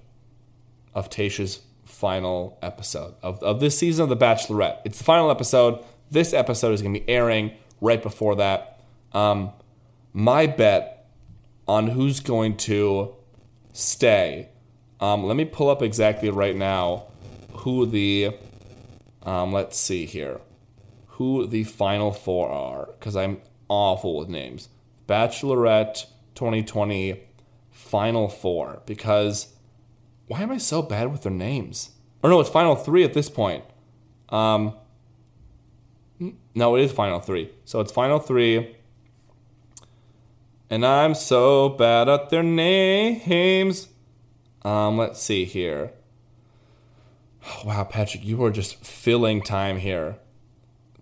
of 0.93 1.09
Tayshia's 1.09 1.61
final 1.85 2.57
episode 2.61 3.13
of, 3.21 3.41
of 3.43 3.59
this 3.59 3.77
season 3.77 4.03
of 4.03 4.09
The 4.09 4.17
Bachelorette. 4.17 4.79
It's 4.83 4.97
the 4.97 5.03
final 5.03 5.31
episode. 5.31 5.83
This 6.09 6.33
episode 6.33 6.73
is 6.73 6.81
going 6.81 6.93
to 6.93 6.99
be 6.99 7.09
airing 7.09 7.51
right 7.79 8.01
before 8.01 8.35
that. 8.35 8.81
Um, 9.13 9.51
my 10.13 10.47
bet 10.47 11.07
on 11.67 11.87
who's 11.87 12.19
going 12.19 12.57
to 12.57 13.15
stay. 13.73 14.49
Um, 14.99 15.25
let 15.25 15.35
me 15.35 15.45
pull 15.45 15.69
up 15.69 15.81
exactly 15.81 16.29
right 16.29 16.55
now 16.55 17.05
who 17.53 17.85
the 17.85 18.35
um, 19.23 19.51
let's 19.51 19.77
see 19.77 20.05
here 20.05 20.41
who 21.07 21.45
the 21.45 21.63
final 21.63 22.11
four 22.11 22.49
are 22.49 22.89
because 22.99 23.15
I'm 23.15 23.41
awful 23.67 24.17
with 24.17 24.29
names. 24.29 24.69
Bachelorette 25.07 26.05
2020 26.35 27.21
final 27.71 28.27
four 28.27 28.81
because 28.85 29.53
why 30.27 30.41
am 30.41 30.51
I 30.51 30.57
so 30.57 30.81
bad 30.81 31.11
with 31.11 31.23
their 31.23 31.31
names? 31.31 31.91
Or 32.23 32.29
no, 32.29 32.39
it's 32.39 32.49
final 32.49 32.75
three 32.75 33.03
at 33.03 33.13
this 33.13 33.29
point. 33.29 33.63
Um, 34.29 34.75
no, 36.53 36.75
it 36.75 36.83
is 36.83 36.91
Final 36.91 37.19
Three. 37.19 37.51
So 37.65 37.79
it's 37.79 37.91
Final 37.91 38.19
Three. 38.19 38.75
And 40.71 40.85
I'm 40.85 41.15
so 41.15 41.67
bad 41.67 42.07
at 42.07 42.29
their 42.29 42.41
names. 42.41 43.89
Um, 44.61 44.97
let's 44.97 45.21
see 45.21 45.43
here. 45.43 45.91
Oh, 47.45 47.63
wow, 47.65 47.83
Patrick, 47.83 48.23
you 48.23 48.41
are 48.45 48.51
just 48.51 48.77
filling 48.77 49.41
time 49.41 49.79
here. 49.79 50.15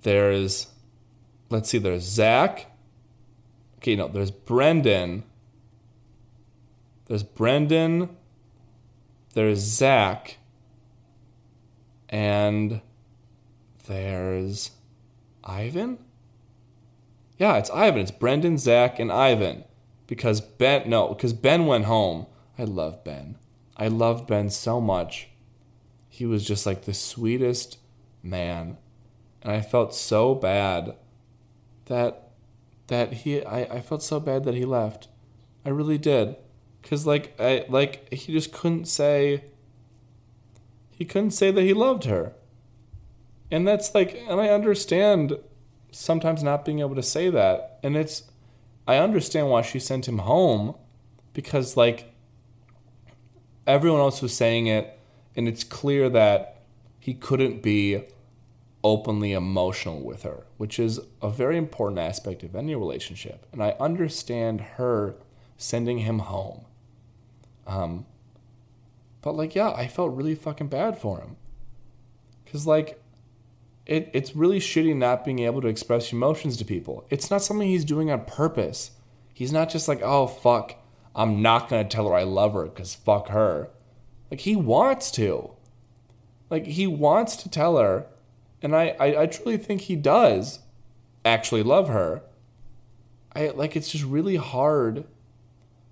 There's, 0.01 0.69
let's 1.51 1.69
see, 1.69 1.77
there's 1.77 2.01
Zac. 2.01 2.65
Okay, 3.77 3.95
no, 3.95 4.07
there's 4.07 4.31
Brendan. 4.31 5.23
There's 7.05 7.23
Brendan. 7.23 8.09
There's 9.35 9.59
Zac. 9.59 10.37
And 12.09 12.81
there's 13.85 14.71
Ivan? 15.43 15.99
Yeah, 17.39 17.55
it's 17.57 17.69
Ivan. 17.71 18.01
It's 18.01 18.11
Brendan, 18.11 18.57
Zac, 18.57 18.99
and 18.99 19.11
Ivan. 19.11 19.63
Because 20.05 20.41
Ben, 20.41 20.89
no, 20.89 21.07
because 21.07 21.33
Ben 21.33 21.65
went 21.65 21.85
home. 21.85 22.27
I 22.57 22.65
love 22.65 23.03
Ben. 23.03 23.37
I 23.77 23.87
loved 23.87 24.27
Ben 24.27 24.49
so 24.49 24.81
much. 24.81 25.29
He 26.09 26.25
was 26.25 26.45
just 26.45 26.65
like 26.65 26.83
the 26.83 26.93
sweetest 26.93 27.77
man. 28.21 28.77
And 29.41 29.53
I 29.53 29.61
felt 29.61 29.95
so 29.95 30.35
bad 30.35 30.95
that 31.85 32.25
that 32.87 33.13
he 33.13 33.43
I, 33.45 33.77
I 33.77 33.81
felt 33.81 34.03
so 34.03 34.19
bad 34.19 34.43
that 34.43 34.55
he 34.55 34.65
left. 34.65 35.07
I 35.65 35.69
really 35.69 35.97
did. 35.97 36.35
Cause 36.83 37.05
like 37.05 37.39
I 37.39 37.65
like 37.69 38.13
he 38.13 38.33
just 38.33 38.51
couldn't 38.51 38.85
say 38.85 39.45
he 40.89 41.05
couldn't 41.05 41.31
say 41.31 41.51
that 41.51 41.61
he 41.61 41.73
loved 41.73 42.03
her. 42.03 42.33
And 43.49 43.65
that's 43.65 43.95
like, 43.95 44.21
and 44.27 44.41
I 44.41 44.49
understand 44.49 45.37
sometimes 45.91 46.43
not 46.43 46.65
being 46.65 46.79
able 46.79 46.95
to 46.95 47.03
say 47.03 47.29
that. 47.29 47.79
And 47.83 47.95
it's, 47.95 48.23
I 48.87 48.97
understand 48.97 49.49
why 49.49 49.61
she 49.61 49.79
sent 49.79 50.07
him 50.07 50.19
home 50.19 50.75
because, 51.33 51.77
like, 51.77 52.13
everyone 53.67 53.99
else 53.99 54.21
was 54.21 54.33
saying 54.35 54.67
it 54.67 54.99
And 55.35 55.47
it's 55.47 55.63
clear 55.63 56.09
that 56.09 56.63
he 56.99 57.13
couldn't 57.13 57.61
be 57.61 58.03
openly 58.83 59.33
emotional 59.33 60.01
with 60.01 60.23
her, 60.23 60.43
which 60.57 60.79
is 60.79 60.99
a 61.21 61.29
very 61.29 61.57
important 61.57 61.99
aspect 61.99 62.43
of 62.43 62.55
any 62.55 62.75
relationship. 62.75 63.45
And 63.51 63.63
I 63.63 63.75
understand 63.79 64.61
her 64.77 65.15
sending 65.57 65.99
him 65.99 66.19
home. 66.19 66.65
Um, 67.67 68.05
but 69.21 69.33
like, 69.33 69.55
yeah, 69.55 69.71
I 69.71 69.87
felt 69.87 70.13
really 70.13 70.35
fucking 70.35 70.67
bad 70.67 70.97
for 70.97 71.19
him. 71.19 71.35
Cause 72.51 72.65
like, 72.65 73.01
it, 73.89 74.11
it's 74.13 74.35
really 74.35 74.59
shitty 74.59 74.95
not 74.95 75.25
being 75.25 75.39
able 75.39 75.61
to 75.61 75.67
express 75.67 76.13
emotions 76.13 76.57
to 76.57 76.65
people. 76.65 77.05
It's 77.09 77.31
not 77.31 77.41
something 77.41 77.67
he's 77.67 77.83
doing 77.83 78.11
on 78.11 78.23
purpose. 78.25 78.91
He's 79.33 79.51
not 79.51 79.69
just 79.69 79.87
like, 79.87 80.01
oh 80.03 80.27
fuck, 80.27 80.75
I'm 81.15 81.41
not 81.41 81.69
gonna 81.69 81.85
tell 81.85 82.07
her 82.07 82.13
I 82.13 82.23
love 82.23 82.53
her 82.53 82.65
because 82.65 82.93
fuck 82.93 83.29
her. 83.29 83.69
Like 84.29 84.41
he 84.41 84.55
wants 84.55 85.09
to. 85.11 85.51
Like 86.51 86.67
he 86.67 86.85
wants 86.85 87.35
to 87.37 87.49
tell 87.49 87.77
her, 87.77 88.05
and 88.61 88.75
I, 88.75 88.95
I, 88.99 89.21
I 89.23 89.25
truly 89.25 89.57
think 89.57 89.81
he 89.81 89.95
does 89.95 90.59
actually 91.25 91.63
love 91.63 91.89
her. 91.89 92.21
I 93.35 93.49
like 93.49 93.75
it's 93.75 93.91
just 93.91 94.03
really 94.03 94.35
hard 94.35 95.05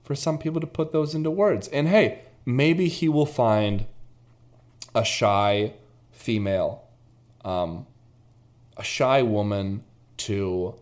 for 0.03 0.13
some 0.13 0.37
people 0.37 0.61
to 0.61 0.67
put 0.67 0.91
those 0.91 1.15
into 1.15 1.31
words. 1.31 1.67
And 1.69 1.87
hey, 1.87 2.21
maybe 2.45 2.87
he 2.87 3.09
will 3.09 3.25
find 3.25 3.85
a 4.93 5.03
shy 5.03 5.73
female, 6.11 6.86
um, 7.47 7.87
a 8.75 8.83
shy 8.83 9.21
woman 9.21 9.83
to 10.17 10.75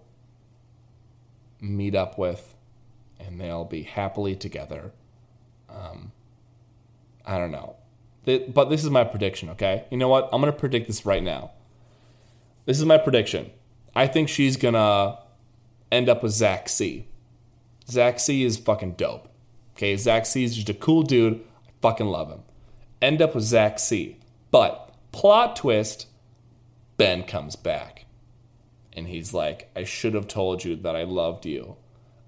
meet 1.62 1.94
up 1.94 2.18
with, 2.18 2.56
and 3.20 3.40
they'll 3.40 3.66
be 3.66 3.84
happily 3.84 4.36
together. 4.36 4.92
Um, 5.70 6.12
I 7.26 7.38
don't 7.38 7.52
know. 7.52 7.76
But 8.26 8.72
this 8.72 8.84
is 8.84 8.90
my 8.90 9.04
prediction, 9.04 9.50
okay? 9.50 9.86
You 9.92 9.98
know 9.98 10.08
what? 10.08 10.30
I'm 10.34 10.42
going 10.42 10.52
to 10.52 10.60
predict 10.60 10.88
this 10.88 11.06
right 11.06 11.22
now. 11.22 11.52
This 12.66 12.80
is 12.80 12.86
my 12.86 12.98
prediction. 12.98 13.52
I 13.96 14.08
think 14.08 14.28
she's 14.28 14.58
going 14.58 14.74
to 14.74 15.20
end 15.92 16.10
up 16.10 16.24
with 16.24 16.32
Zac 16.32 16.68
C. 16.68 17.08
Zac 17.88 18.20
C 18.20 18.44
is 18.44 18.58
fucking 18.58 18.94
dope. 18.94 19.30
Okay, 19.76 19.96
Zac 19.96 20.26
C 20.26 20.44
is 20.44 20.56
just 20.56 20.70
a 20.70 20.74
cool 20.74 21.04
dude. 21.04 21.42
I 21.68 21.72
fucking 21.82 22.08
love 22.08 22.30
him. 22.30 22.42
End 23.04 23.22
up 23.22 23.36
with 23.36 23.44
Zac 23.44 23.78
C. 23.78 24.18
But 24.50 24.96
plot 25.12 25.56
twist, 25.56 26.08
Ben 26.98 27.24
comes 27.24 27.56
back. 27.56 28.06
And 28.94 29.08
he's 29.08 29.34
like, 29.34 29.70
I 29.76 29.84
should 29.84 30.14
have 30.14 30.28
told 30.28 30.64
you 30.64 30.76
that 30.78 30.96
I 30.96 31.04
loved 31.04 31.46
you. 31.46 31.76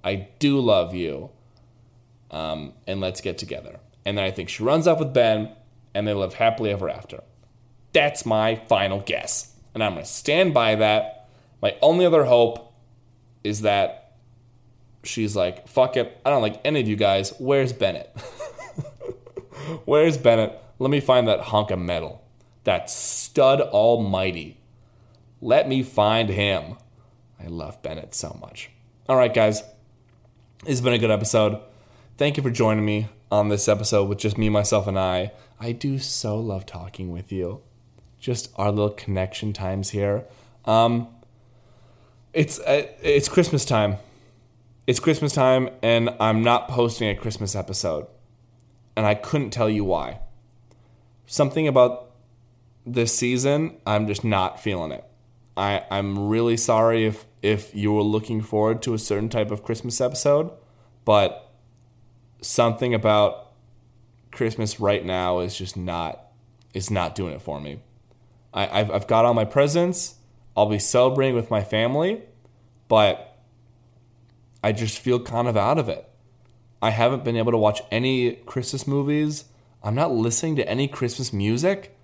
I 0.04 0.28
do 0.40 0.60
love 0.60 0.94
you. 0.94 1.30
Um, 2.30 2.74
and 2.86 3.00
let's 3.00 3.22
get 3.22 3.38
together. 3.38 3.80
And 4.06 4.18
then 4.18 4.26
I 4.26 4.32
think 4.32 4.50
she 4.50 4.64
runs 4.64 4.88
off 4.88 5.00
with 5.00 5.14
Ben 5.14 5.52
and 5.94 6.08
they 6.08 6.14
live 6.14 6.36
happily 6.36 6.72
ever 6.72 6.90
after. 6.90 7.24
That's 7.94 8.26
my 8.26 8.56
final 8.68 9.00
guess. 9.00 9.56
And 9.74 9.84
I'm 9.84 9.94
going 9.94 10.04
to 10.04 10.12
stand 10.12 10.54
by 10.54 10.76
that. 10.76 11.30
My 11.62 11.76
only 11.82 12.06
other 12.06 12.26
hope 12.26 12.74
is 13.44 13.62
that 13.62 14.16
she's 15.04 15.36
like, 15.36 15.68
fuck 15.68 15.98
it. 15.98 16.20
I 16.26 16.30
don't 16.30 16.42
like 16.42 16.60
any 16.66 16.82
of 16.82 16.88
you 16.88 16.96
guys. 16.96 17.34
Where's 17.40 17.74
Bennett? 17.74 18.10
Where's 19.86 20.18
Bennett? 20.18 20.62
Let 20.80 20.92
me 20.92 21.00
find 21.00 21.28
that 21.28 21.40
hunk 21.40 21.72
of 21.72 21.80
metal. 21.80 22.24
That 22.68 22.90
stud 22.90 23.62
almighty. 23.62 24.60
Let 25.40 25.70
me 25.70 25.84
find 25.84 26.28
him. 26.28 26.76
I 27.42 27.48
love 27.48 27.82
Bennett 27.82 28.14
so 28.14 28.38
much. 28.42 28.70
All 29.08 29.16
right, 29.16 29.34
guys. 29.34 29.62
This 30.66 30.72
has 30.72 30.82
been 30.82 30.92
a 30.92 30.98
good 30.98 31.10
episode. 31.10 31.62
Thank 32.18 32.36
you 32.36 32.44
for 32.44 32.50
joining 32.50 32.84
me 32.84 33.08
on 33.32 33.48
this 33.48 33.70
episode 33.70 34.10
with 34.10 34.18
just 34.18 34.38
me, 34.38 34.50
myself, 34.50 34.86
and 34.86 35.00
I. 35.00 35.32
I 35.62 35.72
do 35.72 35.98
so 35.98 36.38
love 36.38 36.66
talking 36.66 37.10
with 37.10 37.32
you. 37.32 37.62
Just 38.20 38.52
our 38.58 38.70
little 38.70 38.90
connection 38.90 39.54
times 39.54 39.92
here. 39.92 40.26
Um, 40.66 41.08
it's 42.34 42.60
uh, 42.60 42.86
it's 43.02 43.30
Christmas 43.30 43.64
time. 43.64 43.96
It's 44.88 45.00
Christmas 45.00 45.32
time, 45.32 45.70
and 45.82 46.10
I'm 46.20 46.44
not 46.44 46.68
posting 46.68 47.08
a 47.08 47.16
Christmas 47.16 47.56
episode, 47.56 48.08
and 48.98 49.06
I 49.06 49.16
couldn't 49.16 49.52
tell 49.52 49.70
you 49.70 49.86
why. 49.86 50.20
Something 51.28 51.66
about 51.66 52.07
this 52.88 53.16
season, 53.16 53.78
I'm 53.86 54.08
just 54.08 54.24
not 54.24 54.60
feeling 54.60 54.92
it. 54.92 55.04
I 55.56 55.84
I'm 55.92 56.30
really 56.30 56.58
sorry 56.58 57.06
if 57.06 57.26
if 57.42 57.76
you 57.76 57.92
were 57.94 58.04
looking 58.04 58.42
forward 58.42 58.82
to 58.84 58.94
a 58.94 59.00
certain 59.00 59.30
type 59.30 59.52
of 59.52 59.64
Christmas 59.64 60.00
episode, 60.00 60.52
but 61.06 61.52
something 62.42 62.94
about 62.94 63.52
Christmas 64.32 64.80
right 64.80 65.04
now 65.04 65.40
is 65.40 65.58
just 65.58 65.76
not 65.76 66.28
is 66.74 66.90
not 66.92 67.16
doing 67.16 67.34
it 67.34 67.42
for 67.42 67.60
me. 67.60 67.80
I, 68.54 68.80
I've 68.80 68.92
I've 68.92 69.08
got 69.08 69.26
all 69.26 69.34
my 69.34 69.46
presents. 69.46 70.16
I'll 70.56 70.68
be 70.68 70.80
celebrating 70.80 71.36
with 71.36 71.52
my 71.52 71.64
family, 71.64 72.24
but 72.88 73.38
I 74.64 74.72
just 74.72 75.00
feel 75.00 75.20
kind 75.20 75.48
of 75.48 75.56
out 75.56 75.78
of 75.78 75.90
it. 75.90 76.10
I 76.82 76.92
haven't 76.92 77.24
been 77.24 77.38
able 77.38 77.52
to 77.52 77.58
watch 77.58 77.82
any 77.92 78.34
Christmas 78.34 78.88
movies. 78.88 79.46
I'm 79.84 79.96
not 79.96 80.12
listening 80.12 80.56
to 80.58 80.68
any 80.68 80.88
Christmas 80.88 81.32
music. 81.34 81.97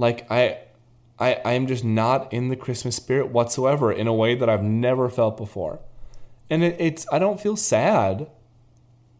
Like 0.00 0.26
I 0.30 0.56
I 1.18 1.34
I 1.44 1.52
am 1.52 1.66
just 1.66 1.84
not 1.84 2.32
in 2.32 2.48
the 2.48 2.56
Christmas 2.56 2.96
spirit 2.96 3.28
whatsoever 3.28 3.92
in 3.92 4.06
a 4.06 4.14
way 4.14 4.34
that 4.34 4.48
I've 4.48 4.62
never 4.62 5.10
felt 5.10 5.36
before. 5.36 5.80
And 6.48 6.64
it, 6.64 6.76
it's 6.78 7.06
I 7.12 7.18
don't 7.18 7.38
feel 7.38 7.54
sad. 7.54 8.30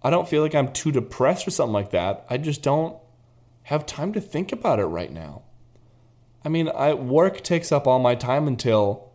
I 0.03 0.09
don't 0.09 0.27
feel 0.27 0.41
like 0.41 0.55
I'm 0.55 0.73
too 0.73 0.91
depressed 0.91 1.47
or 1.47 1.51
something 1.51 1.75
like 1.75 1.91
that. 1.91 2.25
I 2.31 2.39
just 2.39 2.63
don't 2.63 2.97
have 3.65 3.85
time 3.85 4.15
to 4.15 4.23
think 4.23 4.53
about 4.53 4.81
it 4.81 4.87
right 4.87 5.13
now. 5.13 5.43
I 6.43 6.49
mean, 6.49 6.71
I 6.75 6.95
work 6.95 7.43
takes 7.43 7.71
up 7.71 7.87
all 7.87 7.99
my 7.99 8.15
time 8.15 8.49
until 8.49 9.11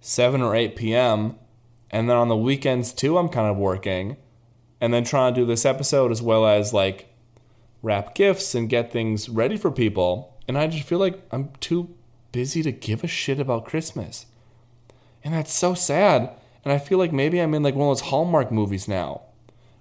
7 0.00 0.42
or 0.42 0.56
8 0.56 0.74
p.m. 0.74 1.36
and 1.92 2.10
then 2.10 2.16
on 2.16 2.26
the 2.26 2.36
weekends 2.36 2.92
too 2.92 3.16
I'm 3.18 3.28
kind 3.28 3.48
of 3.48 3.56
working 3.56 4.16
and 4.80 4.92
then 4.92 5.04
trying 5.04 5.32
to 5.32 5.40
do 5.40 5.46
this 5.46 5.64
episode 5.64 6.10
as 6.10 6.20
well 6.20 6.44
as 6.44 6.74
like 6.74 7.14
wrap 7.82 8.16
gifts 8.16 8.56
and 8.56 8.68
get 8.68 8.90
things 8.90 9.28
ready 9.28 9.56
for 9.56 9.70
people 9.70 10.33
and 10.46 10.58
I 10.58 10.66
just 10.66 10.86
feel 10.86 10.98
like 10.98 11.20
I'm 11.30 11.50
too 11.60 11.94
busy 12.32 12.62
to 12.62 12.72
give 12.72 13.04
a 13.04 13.08
shit 13.08 13.38
about 13.38 13.64
Christmas. 13.64 14.26
And 15.22 15.34
that's 15.34 15.52
so 15.52 15.74
sad. 15.74 16.30
And 16.64 16.72
I 16.72 16.78
feel 16.78 16.98
like 16.98 17.12
maybe 17.12 17.38
I'm 17.38 17.54
in 17.54 17.62
like 17.62 17.74
one 17.74 17.88
of 17.88 17.96
those 17.96 18.08
Hallmark 18.08 18.50
movies 18.50 18.88
now 18.88 19.22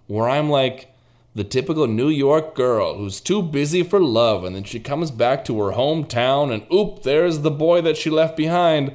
where 0.08 0.30
I'm 0.30 0.50
like 0.50 0.94
the 1.36 1.44
typical 1.44 1.88
New 1.88 2.10
York 2.10 2.56
girl 2.56 2.98
who's 2.98 3.20
too 3.20 3.42
busy 3.42 3.82
for 3.82 4.00
love, 4.00 4.44
and 4.44 4.56
then 4.56 4.64
she 4.64 4.80
comes 4.80 5.10
back 5.10 5.44
to 5.46 5.60
her 5.62 5.72
hometown, 5.72 6.54
and 6.54 6.66
oop, 6.72 7.04
there's 7.04 7.40
the 7.40 7.52
boy 7.52 7.82
that 7.82 7.98
she 7.98 8.10
left 8.10 8.38
behind, 8.38 8.94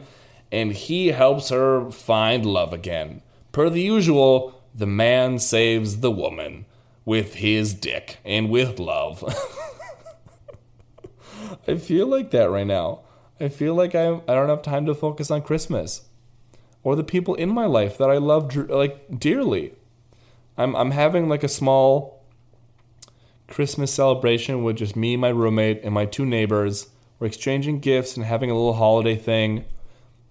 and 0.52 0.72
he 0.72 1.08
helps 1.08 1.48
her 1.48 1.90
find 1.90 2.46
love 2.46 2.72
again. 2.72 3.22
Per 3.50 3.68
the 3.68 3.82
usual, 3.82 4.62
the 4.74 4.86
man 4.86 5.38
saves 5.40 5.98
the 5.98 6.12
woman 6.12 6.64
with 7.04 7.34
his 7.36 7.74
dick 7.74 8.18
and 8.24 8.48
with 8.48 8.78
love. 8.78 9.24
I 11.66 11.76
feel 11.76 12.06
like 12.06 12.30
that 12.30 12.50
right 12.50 12.66
now. 12.66 13.00
I 13.40 13.48
feel 13.48 13.74
like 13.74 13.94
I 13.94 14.20
I 14.28 14.34
don't 14.34 14.48
have 14.48 14.62
time 14.62 14.86
to 14.86 14.94
focus 14.94 15.30
on 15.30 15.42
Christmas 15.42 16.08
or 16.82 16.96
the 16.96 17.04
people 17.04 17.34
in 17.34 17.48
my 17.48 17.66
life 17.66 17.98
that 17.98 18.10
I 18.10 18.18
love 18.18 18.54
like 18.56 19.18
dearly. 19.18 19.74
I'm 20.56 20.74
I'm 20.74 20.90
having 20.90 21.28
like 21.28 21.44
a 21.44 21.48
small 21.48 22.24
Christmas 23.46 23.92
celebration 23.92 24.62
with 24.62 24.76
just 24.76 24.96
me, 24.96 25.16
my 25.16 25.28
roommate, 25.28 25.82
and 25.82 25.94
my 25.94 26.04
two 26.04 26.26
neighbors. 26.26 26.88
We're 27.18 27.26
exchanging 27.26 27.80
gifts 27.80 28.16
and 28.16 28.24
having 28.24 28.50
a 28.50 28.54
little 28.54 28.74
holiday 28.74 29.16
thing. 29.16 29.64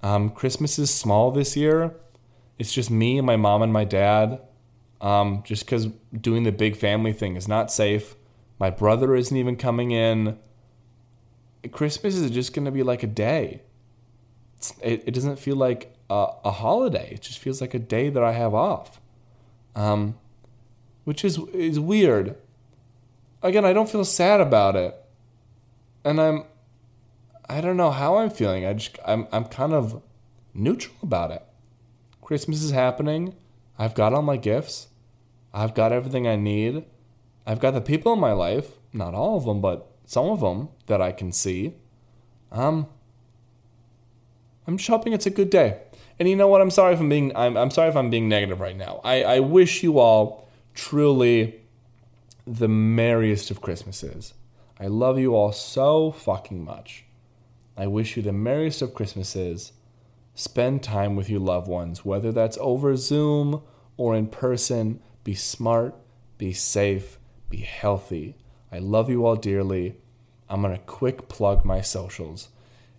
Um, 0.01 0.29
Christmas 0.29 0.79
is 0.79 0.93
small 0.93 1.31
this 1.31 1.57
year. 1.57 1.95
It's 2.59 2.71
just 2.71 2.89
me 2.89 3.17
and 3.17 3.25
my 3.25 3.35
mom 3.35 3.61
and 3.61 3.73
my 3.73 3.83
dad. 3.83 4.39
Um, 5.01 5.43
just 5.45 5.65
because 5.65 5.87
doing 6.19 6.43
the 6.43 6.51
big 6.51 6.75
family 6.75 7.13
thing 7.13 7.35
is 7.35 7.47
not 7.47 7.71
safe. 7.71 8.15
My 8.59 8.69
brother 8.69 9.15
isn't 9.15 9.35
even 9.35 9.55
coming 9.55 9.91
in. 9.91 10.39
Christmas 11.71 12.15
is 12.15 12.31
just 12.31 12.53
going 12.53 12.65
to 12.65 12.71
be 12.71 12.83
like 12.83 13.03
a 13.03 13.07
day. 13.07 13.61
It, 14.81 15.03
it, 15.05 15.13
doesn't 15.13 15.37
feel 15.37 15.55
like 15.55 15.95
a, 16.09 16.27
a 16.43 16.51
holiday. 16.51 17.11
It 17.13 17.21
just 17.21 17.37
feels 17.39 17.61
like 17.61 17.73
a 17.73 17.79
day 17.79 18.09
that 18.09 18.23
I 18.23 18.31
have 18.31 18.55
off 18.55 18.99
um, 19.77 20.15
which 21.05 21.23
is 21.23 21.37
is 21.53 21.79
weird. 21.79 22.35
Again, 23.43 23.63
I 23.63 23.71
don't 23.71 23.89
feel 23.89 24.03
sad 24.03 24.41
about 24.41 24.75
it, 24.75 24.95
and 26.03 26.19
I'm 26.19 26.43
I 27.47 27.61
don't 27.61 27.77
know 27.77 27.91
how 27.91 28.17
I'm 28.17 28.31
feeling. 28.31 28.65
I 28.65 28.73
just 28.73 28.97
I'm 29.05 29.27
I'm 29.31 29.45
kind 29.45 29.71
of 29.71 30.01
neutral 30.53 30.95
about 31.03 31.31
it. 31.31 31.43
Christmas 32.21 32.61
is 32.61 32.71
happening. 32.71 33.35
I've 33.79 33.93
got 33.93 34.13
all 34.13 34.23
my 34.23 34.37
gifts. 34.37 34.87
I've 35.53 35.75
got 35.75 35.91
everything 35.91 36.27
I 36.27 36.35
need. 36.35 36.83
I've 37.45 37.59
got 37.59 37.71
the 37.71 37.81
people 37.81 38.11
in 38.13 38.19
my 38.19 38.33
life, 38.33 38.71
not 38.91 39.13
all 39.13 39.37
of 39.37 39.45
them, 39.45 39.61
but 39.61 39.89
some 40.07 40.25
of 40.25 40.39
them 40.39 40.69
that 40.87 40.99
I 40.99 41.11
can 41.11 41.31
see. 41.31 41.75
Um 42.51 42.87
I'm 44.65 44.77
just 44.77 44.89
hoping 44.89 45.13
it's 45.13 45.27
a 45.27 45.29
good 45.29 45.51
day. 45.51 45.79
And 46.19 46.27
you 46.27 46.35
know 46.35 46.47
what? 46.47 46.61
I'm 46.61 46.71
sorry 46.71 46.93
if 46.95 46.99
I'm 46.99 47.09
being 47.09 47.31
I'm, 47.35 47.55
I'm 47.55 47.69
sorry 47.69 47.89
if 47.89 47.95
I'm 47.95 48.09
being 48.09 48.27
negative 48.27 48.59
right 48.59 48.75
now. 48.75 49.01
I, 49.03 49.23
I 49.23 49.39
wish 49.39 49.83
you 49.83 49.99
all 49.99 50.49
truly 50.73 51.61
the 52.45 52.67
merriest 52.67 53.51
of 53.51 53.61
Christmases. 53.61 54.33
I 54.79 54.87
love 54.87 55.19
you 55.19 55.35
all 55.35 55.51
so 55.51 56.11
fucking 56.11 56.63
much. 56.63 57.05
I 57.75 57.87
wish 57.87 58.15
you 58.15 58.23
the 58.23 58.33
merriest 58.33 58.81
of 58.81 58.93
Christmases. 58.93 59.73
Spend 60.33 60.83
time 60.83 61.15
with 61.15 61.29
your 61.29 61.39
loved 61.39 61.67
ones, 61.67 62.05
whether 62.05 62.31
that's 62.31 62.57
over 62.61 62.95
Zoom 62.95 63.61
or 63.97 64.15
in 64.15 64.27
person. 64.27 64.99
Be 65.23 65.33
smart, 65.33 65.95
be 66.37 66.53
safe, 66.53 67.17
be 67.49 67.57
healthy. 67.57 68.35
I 68.71 68.79
love 68.79 69.09
you 69.09 69.25
all 69.25 69.35
dearly. 69.35 69.95
I'm 70.49 70.61
going 70.61 70.75
to 70.75 70.81
quick 70.83 71.27
plug 71.29 71.65
my 71.65 71.81
socials. 71.81 72.49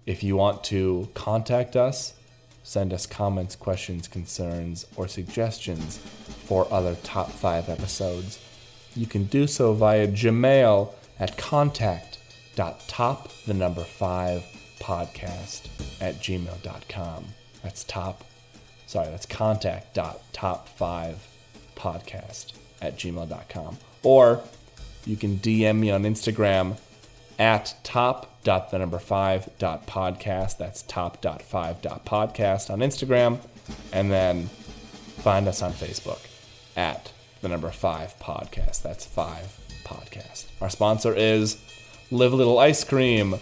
If 0.07 0.23
you 0.23 0.37
want 0.37 0.65
to 0.65 1.09
contact 1.15 1.77
us, 1.77 2.15
send 2.63 2.93
us 2.93 3.07
comments, 3.07 3.57
questions, 3.57 4.09
concerns, 4.09 4.87
or 4.97 5.09
suggestions 5.09 5.99
for 6.47 6.67
other 6.73 6.95
top 7.03 7.31
five 7.31 7.69
episodes, 7.69 8.39
you 8.95 9.07
can 9.07 9.25
do 9.25 9.47
so 9.47 9.73
via 9.75 10.07
Gmail 10.09 10.93
at 11.19 11.37
contact.top 11.37 13.29
the 13.47 13.55
number 13.55 13.85
five 13.85 14.45
podcast 14.81 15.69
at 16.01 16.17
gmail.com. 16.17 17.25
That's 17.63 17.85
top, 17.85 18.25
sorry, 18.87 19.11
that's 19.11 19.27
contact.top 19.27 20.69
five 20.69 21.27
podcast 21.77 22.53
at 22.81 22.97
gmail.com. 22.99 23.79
Or 24.03 24.43
you 25.09 25.17
can 25.17 25.39
DM 25.39 25.79
me 25.79 25.91
on 25.91 26.03
Instagram 26.03 26.77
at 27.39 27.75
top 27.83 28.43
dot 28.45 28.71
the 28.71 28.79
number 28.79 28.99
five 28.99 29.49
dot 29.59 29.87
podcast. 29.87 30.59
That's 30.59 30.83
top 30.83 31.21
dot 31.23 31.41
five 31.41 31.81
dot 31.81 32.05
podcast 32.05 32.69
on 32.71 32.81
Instagram. 32.81 33.39
And 33.93 34.11
then 34.11 34.49
find 35.19 35.49
us 35.49 35.63
on 35.63 35.73
Facebook 35.73 36.21
at 36.77 37.11
the 37.41 37.49
number 37.49 37.71
five 37.71 38.19
podcast. 38.21 38.83
That's 38.83 39.07
five 39.07 39.59
podcast. 39.85 40.47
Our 40.61 40.69
sponsor 40.71 41.15
is 41.15 41.57
Live 42.11 42.33
a 42.33 42.37
Little 42.37 42.59
Ice 42.59 42.85
Cream. 42.85 43.37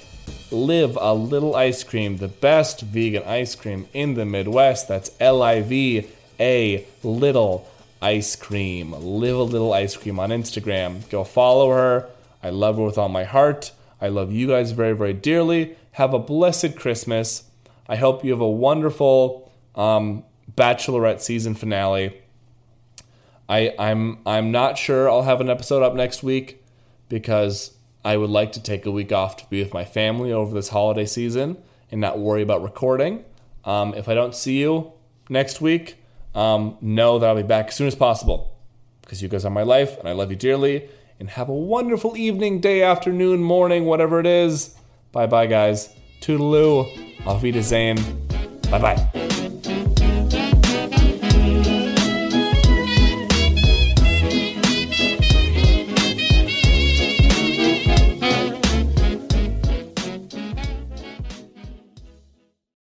Live 0.50 0.96
a 1.00 1.14
Little 1.14 1.54
Ice 1.56 1.82
Cream, 1.82 2.18
the 2.18 2.28
best 2.28 2.80
vegan 2.82 3.22
ice 3.24 3.54
cream 3.54 3.88
in 3.92 4.14
the 4.14 4.24
Midwest. 4.24 4.88
That's 4.88 5.10
L 5.20 5.42
I 5.42 5.62
V 5.62 6.06
A 6.38 6.86
Little 7.02 7.68
Ice 8.02 8.36
Cream. 8.36 8.92
Live 8.92 9.36
a 9.36 9.42
Little 9.42 9.72
Ice 9.72 9.96
Cream 9.96 10.18
on 10.20 10.30
Instagram. 10.30 11.08
Go 11.10 11.24
follow 11.24 11.70
her. 11.70 12.08
I 12.42 12.50
love 12.50 12.76
her 12.76 12.82
with 12.82 12.98
all 12.98 13.08
my 13.08 13.24
heart. 13.24 13.72
I 14.00 14.08
love 14.08 14.32
you 14.32 14.48
guys 14.48 14.72
very, 14.72 14.92
very 14.92 15.14
dearly. 15.14 15.76
Have 15.92 16.12
a 16.12 16.18
blessed 16.18 16.76
Christmas. 16.76 17.44
I 17.88 17.96
hope 17.96 18.24
you 18.24 18.30
have 18.32 18.40
a 18.40 18.48
wonderful 18.48 19.50
um, 19.74 20.24
Bachelorette 20.54 21.20
season 21.20 21.54
finale. 21.54 22.22
I, 23.48 23.74
I'm 23.78 24.18
I'm 24.26 24.50
not 24.50 24.76
sure 24.76 25.08
I'll 25.08 25.22
have 25.22 25.40
an 25.40 25.48
episode 25.48 25.82
up 25.82 25.94
next 25.94 26.22
week 26.22 26.62
because 27.08 27.72
I 28.04 28.16
would 28.16 28.30
like 28.30 28.52
to 28.52 28.62
take 28.62 28.86
a 28.86 28.90
week 28.90 29.12
off 29.12 29.36
to 29.38 29.46
be 29.48 29.62
with 29.62 29.72
my 29.72 29.84
family 29.84 30.32
over 30.32 30.54
this 30.54 30.68
holiday 30.68 31.06
season 31.06 31.56
and 31.90 32.00
not 32.00 32.18
worry 32.18 32.42
about 32.42 32.62
recording. 32.62 33.24
Um, 33.64 33.94
if 33.94 34.08
I 34.08 34.14
don't 34.14 34.34
see 34.34 34.60
you 34.60 34.92
next 35.28 35.60
week, 35.60 35.96
um, 36.36 36.76
know 36.80 37.18
that 37.18 37.26
I'll 37.28 37.34
be 37.34 37.42
back 37.42 37.68
as 37.68 37.74
soon 37.74 37.88
as 37.88 37.94
possible 37.94 38.56
because 39.00 39.22
you 39.22 39.28
guys 39.28 39.44
are 39.44 39.50
my 39.50 39.62
life 39.62 39.98
and 39.98 40.08
I 40.08 40.12
love 40.12 40.30
you 40.30 40.36
dearly. 40.36 40.88
And 41.18 41.30
have 41.30 41.48
a 41.48 41.54
wonderful 41.54 42.14
evening, 42.16 42.60
day, 42.60 42.82
afternoon, 42.82 43.42
morning, 43.42 43.86
whatever 43.86 44.20
it 44.20 44.26
is. 44.26 44.76
Bye 45.12 45.26
bye, 45.26 45.46
guys. 45.46 45.88
Toodaloo. 46.20 46.86
Auf 47.26 47.42
Wiedersehen. 47.42 47.96
Bye 48.70 48.78
bye. 48.78 49.25